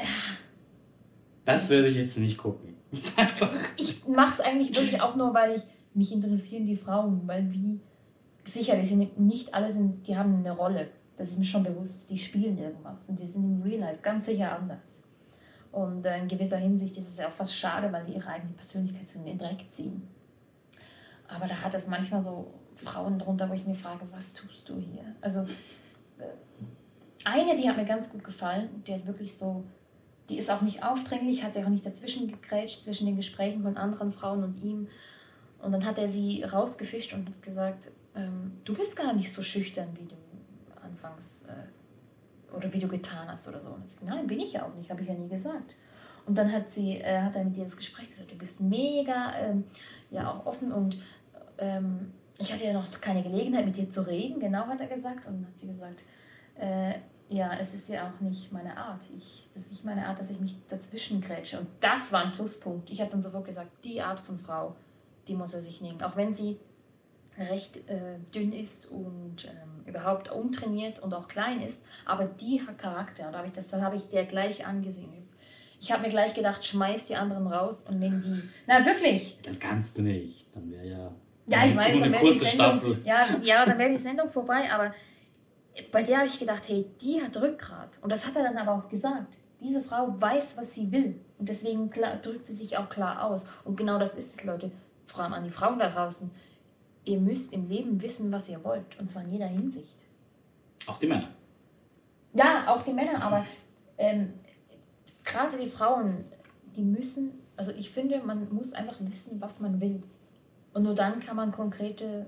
das 1.43 1.69
würde 1.69 1.89
ich 1.89 1.95
jetzt 1.95 2.17
nicht 2.17 2.37
gucken. 2.37 2.70
Ich 3.77 4.07
mache 4.07 4.33
es 4.33 4.39
eigentlich 4.41 4.75
wirklich 4.75 5.01
auch 5.01 5.15
nur, 5.15 5.33
weil 5.33 5.55
ich 5.55 5.61
mich 5.93 6.11
interessieren 6.11 6.65
die 6.65 6.75
Frauen, 6.75 7.21
weil 7.25 7.51
wie 7.51 7.79
sicher, 8.43 8.75
die 8.75 8.85
sind 8.85 9.19
nicht 9.19 9.53
alle 9.53 9.71
sind, 9.71 10.07
die 10.07 10.17
haben 10.17 10.35
eine 10.35 10.51
Rolle. 10.51 10.89
Das 11.15 11.29
ist 11.29 11.39
mir 11.39 11.45
schon 11.45 11.63
bewusst. 11.63 12.09
Die 12.09 12.17
spielen 12.17 12.57
irgendwas 12.57 13.07
und 13.07 13.19
die 13.19 13.27
sind 13.27 13.43
im 13.43 13.61
Real 13.61 13.79
Life 13.81 14.01
ganz 14.01 14.25
sicher 14.25 14.57
anders. 14.57 15.03
Und 15.71 16.05
äh, 16.05 16.17
in 16.17 16.27
gewisser 16.27 16.57
Hinsicht 16.57 16.97
ist 16.97 17.09
es 17.09 17.17
ja 17.17 17.27
auch 17.27 17.33
fast 17.33 17.55
schade, 17.55 17.91
weil 17.91 18.05
die 18.05 18.13
ihre 18.13 18.27
eigene 18.27 18.53
Persönlichkeit 18.53 19.07
so 19.07 19.19
in 19.19 19.25
den 19.25 19.37
Dreck 19.37 19.65
ziehen. 19.69 20.07
Aber 21.27 21.47
da 21.47 21.55
hat 21.55 21.73
es 21.73 21.87
manchmal 21.87 22.23
so 22.23 22.53
Frauen 22.75 23.17
drunter, 23.17 23.49
wo 23.49 23.53
ich 23.53 23.65
mir 23.65 23.75
frage, 23.75 24.05
was 24.11 24.33
tust 24.33 24.67
du 24.67 24.77
hier? 24.77 25.15
Also, 25.21 25.41
äh, 26.19 26.25
eine, 27.23 27.55
die 27.55 27.69
hat 27.69 27.77
mir 27.77 27.85
ganz 27.85 28.09
gut 28.09 28.23
gefallen. 28.23 28.83
Die 28.85 28.93
hat 28.93 29.05
wirklich 29.05 29.37
so, 29.37 29.63
die 30.31 30.37
ist 30.37 30.49
auch 30.49 30.61
nicht 30.61 30.83
aufdringlich, 30.83 31.43
hat 31.43 31.53
sich 31.53 31.65
auch 31.65 31.69
nicht 31.69 31.85
dazwischen 31.85 32.27
gegrätscht, 32.27 32.83
zwischen 32.83 33.05
den 33.05 33.17
Gesprächen 33.17 33.63
von 33.63 33.75
anderen 33.77 34.11
Frauen 34.11 34.43
und 34.43 34.63
ihm. 34.63 34.87
Und 35.59 35.73
dann 35.73 35.85
hat 35.85 35.97
er 35.97 36.07
sie 36.07 36.43
rausgefischt 36.43 37.13
und 37.13 37.43
gesagt, 37.43 37.91
ähm, 38.15 38.53
du 38.63 38.73
bist 38.73 38.95
gar 38.95 39.13
nicht 39.13 39.31
so 39.31 39.41
schüchtern, 39.41 39.89
wie 39.99 40.05
du 40.05 40.15
anfangs 40.81 41.43
äh, 41.43 42.55
oder 42.55 42.71
wie 42.73 42.79
du 42.79 42.87
getan 42.87 43.27
hast 43.27 43.47
oder 43.47 43.59
so. 43.59 43.69
Und 43.69 43.83
ich, 43.85 44.01
nein, 44.01 44.25
bin 44.25 44.39
ich 44.39 44.53
ja 44.53 44.65
auch 44.65 44.73
nicht, 44.75 44.89
habe 44.89 45.01
ich 45.01 45.09
ja 45.09 45.13
nie 45.13 45.29
gesagt. 45.29 45.75
Und 46.25 46.37
dann 46.37 46.51
hat 46.51 46.69
sie, 46.69 46.97
äh, 46.97 47.21
hat 47.21 47.35
er 47.35 47.43
mit 47.43 47.57
ihr 47.57 47.65
das 47.65 47.75
Gespräch 47.75 48.09
gesagt, 48.09 48.31
du 48.31 48.37
bist 48.37 48.61
mega, 48.61 49.35
ähm, 49.37 49.65
ja 50.09 50.31
auch 50.31 50.45
offen 50.45 50.71
und 50.71 50.97
ähm, 51.57 52.13
ich 52.39 52.53
hatte 52.53 52.65
ja 52.65 52.73
noch 52.73 52.89
keine 53.01 53.21
Gelegenheit 53.21 53.65
mit 53.65 53.75
dir 53.75 53.89
zu 53.89 54.07
reden, 54.07 54.39
genau 54.39 54.65
hat 54.67 54.79
er 54.79 54.87
gesagt. 54.87 55.27
Und 55.27 55.41
dann 55.41 55.47
hat 55.47 55.59
sie 55.59 55.67
gesagt, 55.67 56.05
äh, 56.57 56.93
ja, 57.31 57.53
es 57.59 57.73
ist 57.73 57.87
ja 57.87 58.07
auch 58.09 58.19
nicht 58.19 58.51
meine 58.51 58.75
Art. 58.75 59.01
Ich, 59.17 59.47
das 59.53 59.63
ist 59.63 59.71
nicht 59.71 59.85
meine 59.85 60.05
Art, 60.05 60.19
dass 60.19 60.29
ich 60.29 60.39
mich 60.39 60.55
dazwischen 60.67 61.21
grätsche. 61.21 61.59
Und 61.59 61.67
das 61.79 62.11
war 62.11 62.25
ein 62.25 62.31
Pluspunkt. 62.31 62.89
Ich 62.89 62.99
habe 62.99 63.09
dann 63.09 63.21
sofort 63.21 63.45
gesagt, 63.45 63.69
die 63.85 64.01
Art 64.01 64.19
von 64.19 64.37
Frau, 64.37 64.75
die 65.29 65.35
muss 65.35 65.53
er 65.53 65.61
sich 65.61 65.79
nehmen. 65.79 66.01
Auch 66.03 66.17
wenn 66.17 66.33
sie 66.33 66.59
recht 67.37 67.89
äh, 67.89 68.19
dünn 68.35 68.51
ist 68.51 68.91
und 68.91 69.45
ähm, 69.45 69.85
überhaupt 69.87 70.29
untrainiert 70.29 70.99
und 70.99 71.13
auch 71.13 71.29
klein 71.29 71.61
ist, 71.61 71.85
aber 72.05 72.25
die 72.25 72.61
hat 72.67 72.77
Charakter. 72.77 73.31
Da 73.31 73.39
hab 73.39 73.45
ich, 73.45 73.53
das 73.53 73.71
habe 73.73 73.95
ich 73.95 74.09
der 74.09 74.25
gleich 74.25 74.65
angesehen. 74.65 75.29
Ich 75.79 75.91
habe 75.91 76.03
mir 76.03 76.09
gleich 76.09 76.33
gedacht, 76.33 76.65
schmeiß 76.65 77.05
die 77.05 77.15
anderen 77.15 77.47
raus 77.47 77.85
und 77.87 77.99
nimm 77.99 78.21
die. 78.21 78.43
Na, 78.67 78.85
wirklich. 78.85 79.39
Das 79.41 79.59
kannst 79.59 79.97
du 79.97 80.01
nicht. 80.03 80.53
Dann 80.55 80.69
wäre 80.69 80.85
ja. 80.85 81.11
Ja, 81.47 81.65
ich 81.65 81.75
weiß, 81.75 81.99
dann 81.99 82.11
wäre 82.11 82.23
die 82.31 82.37
Sendung, 82.37 82.67
Staffel. 82.67 83.01
ja, 83.03 83.25
ja, 83.41 83.65
dann 83.65 83.77
wäre 83.77 83.89
die 83.89 83.97
Sendung 83.97 84.29
vorbei, 84.29 84.71
aber 84.71 84.93
bei 85.91 86.03
der 86.03 86.19
habe 86.19 86.27
ich 86.27 86.39
gedacht, 86.39 86.63
hey, 86.67 86.85
die 87.01 87.21
hat 87.21 87.37
Rückgrat. 87.37 87.99
Und 88.01 88.11
das 88.11 88.25
hat 88.25 88.35
er 88.35 88.43
dann 88.43 88.57
aber 88.57 88.73
auch 88.73 88.89
gesagt. 88.89 89.37
Diese 89.59 89.81
Frau 89.81 90.19
weiß, 90.19 90.57
was 90.57 90.73
sie 90.73 90.91
will. 90.91 91.19
Und 91.37 91.47
deswegen 91.49 91.89
klar, 91.89 92.17
drückt 92.17 92.45
sie 92.45 92.53
sich 92.53 92.77
auch 92.77 92.89
klar 92.89 93.23
aus. 93.23 93.45
Und 93.63 93.75
genau 93.75 93.99
das 93.99 94.15
ist 94.15 94.39
es, 94.39 94.43
Leute. 94.43 94.71
Vor 95.05 95.23
allem 95.23 95.33
an 95.33 95.43
die 95.43 95.49
Frauen 95.49 95.77
da 95.77 95.89
draußen. 95.89 96.31
Ihr 97.05 97.19
müsst 97.19 97.53
im 97.53 97.69
Leben 97.69 98.01
wissen, 98.01 98.31
was 98.31 98.49
ihr 98.49 98.63
wollt. 98.63 98.99
Und 98.99 99.09
zwar 99.09 99.23
in 99.23 99.31
jeder 99.31 99.47
Hinsicht. 99.47 99.95
Auch 100.87 100.97
die 100.97 101.07
Männer. 101.07 101.27
Ja, 102.33 102.67
auch 102.67 102.81
die 102.81 102.93
Männer, 102.93 103.21
aber 103.21 103.45
ähm, 103.97 104.33
gerade 105.23 105.57
die 105.57 105.67
Frauen, 105.67 106.25
die 106.75 106.83
müssen, 106.83 107.31
also 107.57 107.71
ich 107.73 107.91
finde, 107.91 108.19
man 108.23 108.51
muss 108.53 108.73
einfach 108.73 108.95
wissen, 108.99 109.41
was 109.41 109.59
man 109.59 109.81
will. 109.81 110.01
Und 110.73 110.83
nur 110.83 110.95
dann 110.95 111.19
kann 111.19 111.35
man 111.35 111.51
konkrete 111.51 112.25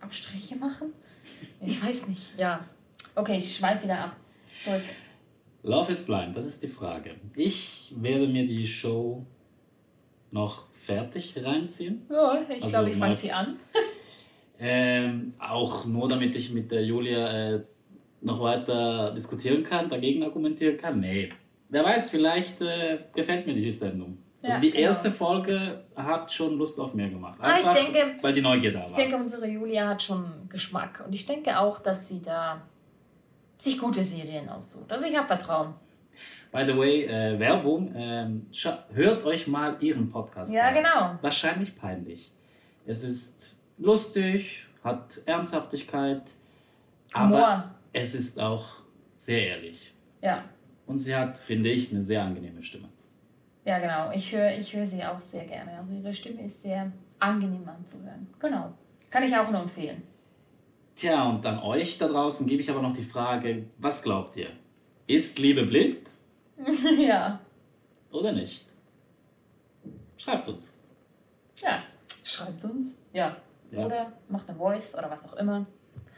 Abstriche 0.00 0.56
machen. 0.56 0.92
Ich 1.60 1.82
weiß 1.82 2.08
nicht, 2.08 2.38
ja. 2.38 2.60
Okay, 3.16 3.38
ich 3.38 3.56
schweife 3.56 3.84
wieder 3.84 3.98
ab. 3.98 4.16
Zurück. 4.62 4.82
Love 5.62 5.90
is 5.90 6.06
Blind, 6.06 6.36
das 6.36 6.46
ist 6.46 6.62
die 6.62 6.68
Frage. 6.68 7.16
Ich 7.34 7.92
werde 7.96 8.28
mir 8.28 8.46
die 8.46 8.64
Show 8.66 9.26
noch 10.30 10.70
fertig 10.72 11.34
reinziehen. 11.42 12.06
Ja, 12.10 12.40
ich 12.48 12.62
Also 12.62 12.68
glaube, 12.76 12.90
ich 12.90 12.96
fange 12.96 13.14
sie 13.14 13.32
an. 13.32 13.56
Ähm, 14.58 15.34
auch 15.38 15.84
nur 15.84 16.08
damit 16.08 16.34
ich 16.34 16.50
mit 16.50 16.70
der 16.72 16.82
Julia 16.82 17.56
äh, 17.56 17.60
noch 18.22 18.40
weiter 18.40 19.12
diskutieren 19.12 19.62
kann, 19.62 19.90
dagegen 19.90 20.22
argumentieren 20.22 20.78
kann. 20.78 20.98
Nee. 20.98 21.28
Wer 21.68 21.84
weiß, 21.84 22.10
vielleicht 22.10 22.62
äh, 22.62 23.00
gefällt 23.14 23.46
mir 23.46 23.52
die 23.52 23.70
Sendung. 23.70 24.16
Ja, 24.40 24.48
also 24.48 24.62
die 24.62 24.70
genau. 24.70 24.82
erste 24.84 25.10
Folge 25.10 25.84
hat 25.94 26.32
schon 26.32 26.56
Lust 26.56 26.80
auf 26.80 26.94
mehr 26.94 27.10
gemacht. 27.10 27.38
Ah, 27.42 27.58
ich 27.60 27.66
denke- 27.66 28.16
weil 28.22 28.32
die 28.32 28.40
Neugier 28.40 28.72
da 28.72 28.80
war. 28.80 28.86
Ich 28.88 28.94
denke, 28.94 29.16
unsere 29.16 29.46
Julia 29.46 29.88
hat 29.88 30.02
schon 30.02 30.48
Geschmack. 30.48 31.04
Und 31.06 31.14
ich 31.14 31.26
denke 31.26 31.58
auch, 31.60 31.78
dass 31.80 32.08
sie 32.08 32.22
da 32.22 32.62
sich 33.58 33.78
gute 33.78 34.02
Serien 34.02 34.48
aussucht. 34.48 34.90
Also 34.92 35.06
ich 35.06 35.16
habe 35.16 35.26
Vertrauen. 35.26 35.74
By 36.52 36.64
the 36.66 36.76
way, 36.76 37.04
äh, 37.04 37.38
Werbung. 37.38 37.92
Ähm, 37.94 38.46
hört 38.94 39.24
euch 39.24 39.46
mal 39.46 39.76
ihren 39.80 40.08
Podcast 40.08 40.52
Ja, 40.54 40.68
an. 40.68 40.74
genau. 40.74 41.18
Wahrscheinlich 41.20 41.76
peinlich. 41.76 42.32
Es 42.86 43.02
ist 43.02 43.62
lustig, 43.78 44.66
hat 44.84 45.20
Ernsthaftigkeit, 45.26 46.34
aber 47.12 47.36
Humor. 47.36 47.74
es 47.92 48.14
ist 48.14 48.38
auch 48.40 48.64
sehr 49.16 49.48
ehrlich. 49.48 49.92
Ja. 50.22 50.44
Und 50.86 50.98
sie 50.98 51.14
hat, 51.14 51.36
finde 51.36 51.70
ich, 51.70 51.90
eine 51.90 52.00
sehr 52.00 52.22
angenehme 52.22 52.62
Stimme. 52.62 52.88
Ja, 53.64 53.78
genau. 53.80 54.10
Ich 54.12 54.32
höre 54.32 54.56
ich 54.56 54.72
hör 54.74 54.86
sie 54.86 55.04
auch 55.04 55.18
sehr 55.18 55.44
gerne. 55.44 55.76
Also 55.78 55.94
ihre 55.94 56.14
Stimme 56.14 56.42
ist 56.44 56.62
sehr 56.62 56.90
angenehm 57.18 57.68
anzuhören. 57.68 58.28
Genau. 58.38 58.72
Kann 59.10 59.24
ich 59.24 59.36
auch 59.36 59.50
nur 59.50 59.62
empfehlen. 59.62 60.02
Tja, 60.96 61.28
und 61.28 61.44
an 61.44 61.58
euch 61.58 61.98
da 61.98 62.08
draußen 62.08 62.46
gebe 62.46 62.62
ich 62.62 62.70
aber 62.70 62.80
noch 62.80 62.94
die 62.94 63.02
Frage, 63.02 63.66
was 63.76 64.02
glaubt 64.02 64.34
ihr? 64.36 64.48
Ist 65.06 65.38
Liebe 65.38 65.64
blind 65.64 66.08
ja. 66.98 67.38
oder 68.10 68.32
nicht? 68.32 68.64
Schreibt 70.16 70.48
uns. 70.48 70.80
Ja. 71.62 71.82
Schreibt 72.24 72.64
uns. 72.64 73.02
Ja. 73.12 73.36
Ja. 73.70 73.84
Oder 73.84 74.12
macht 74.28 74.48
eine 74.48 74.56
Voice 74.56 74.96
oder 74.96 75.10
was 75.10 75.24
auch 75.26 75.34
immer. 75.34 75.66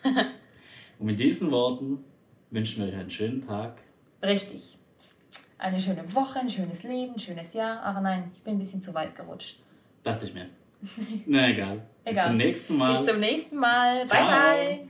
Und 0.98 1.06
mit 1.06 1.18
diesen 1.18 1.50
Worten 1.50 2.04
wünschen 2.50 2.84
wir 2.84 2.92
euch 2.92 2.98
einen 3.00 3.10
schönen 3.10 3.40
Tag. 3.40 3.82
Richtig. 4.22 4.78
Eine 5.58 5.80
schöne 5.80 6.14
Woche, 6.14 6.38
ein 6.38 6.50
schönes 6.50 6.84
Leben, 6.84 7.14
ein 7.14 7.18
schönes 7.18 7.52
Jahr. 7.52 7.80
Ach 7.82 8.00
nein, 8.00 8.30
ich 8.32 8.44
bin 8.44 8.54
ein 8.54 8.58
bisschen 8.58 8.80
zu 8.80 8.94
weit 8.94 9.16
gerutscht. 9.16 9.58
Dachte 10.04 10.26
ich 10.26 10.34
mir. 10.34 10.46
Na 11.26 11.48
egal. 11.48 11.82
Bis 12.08 12.16
Egal. 12.16 12.26
zum 12.28 12.36
nächsten 12.38 12.76
Mal. 12.76 12.92
Bis 12.96 13.06
zum 13.06 13.20
nächsten 13.20 13.56
Mal. 13.58 14.06
Ciao. 14.06 14.26
Bye, 14.26 14.66
bye. 14.66 14.78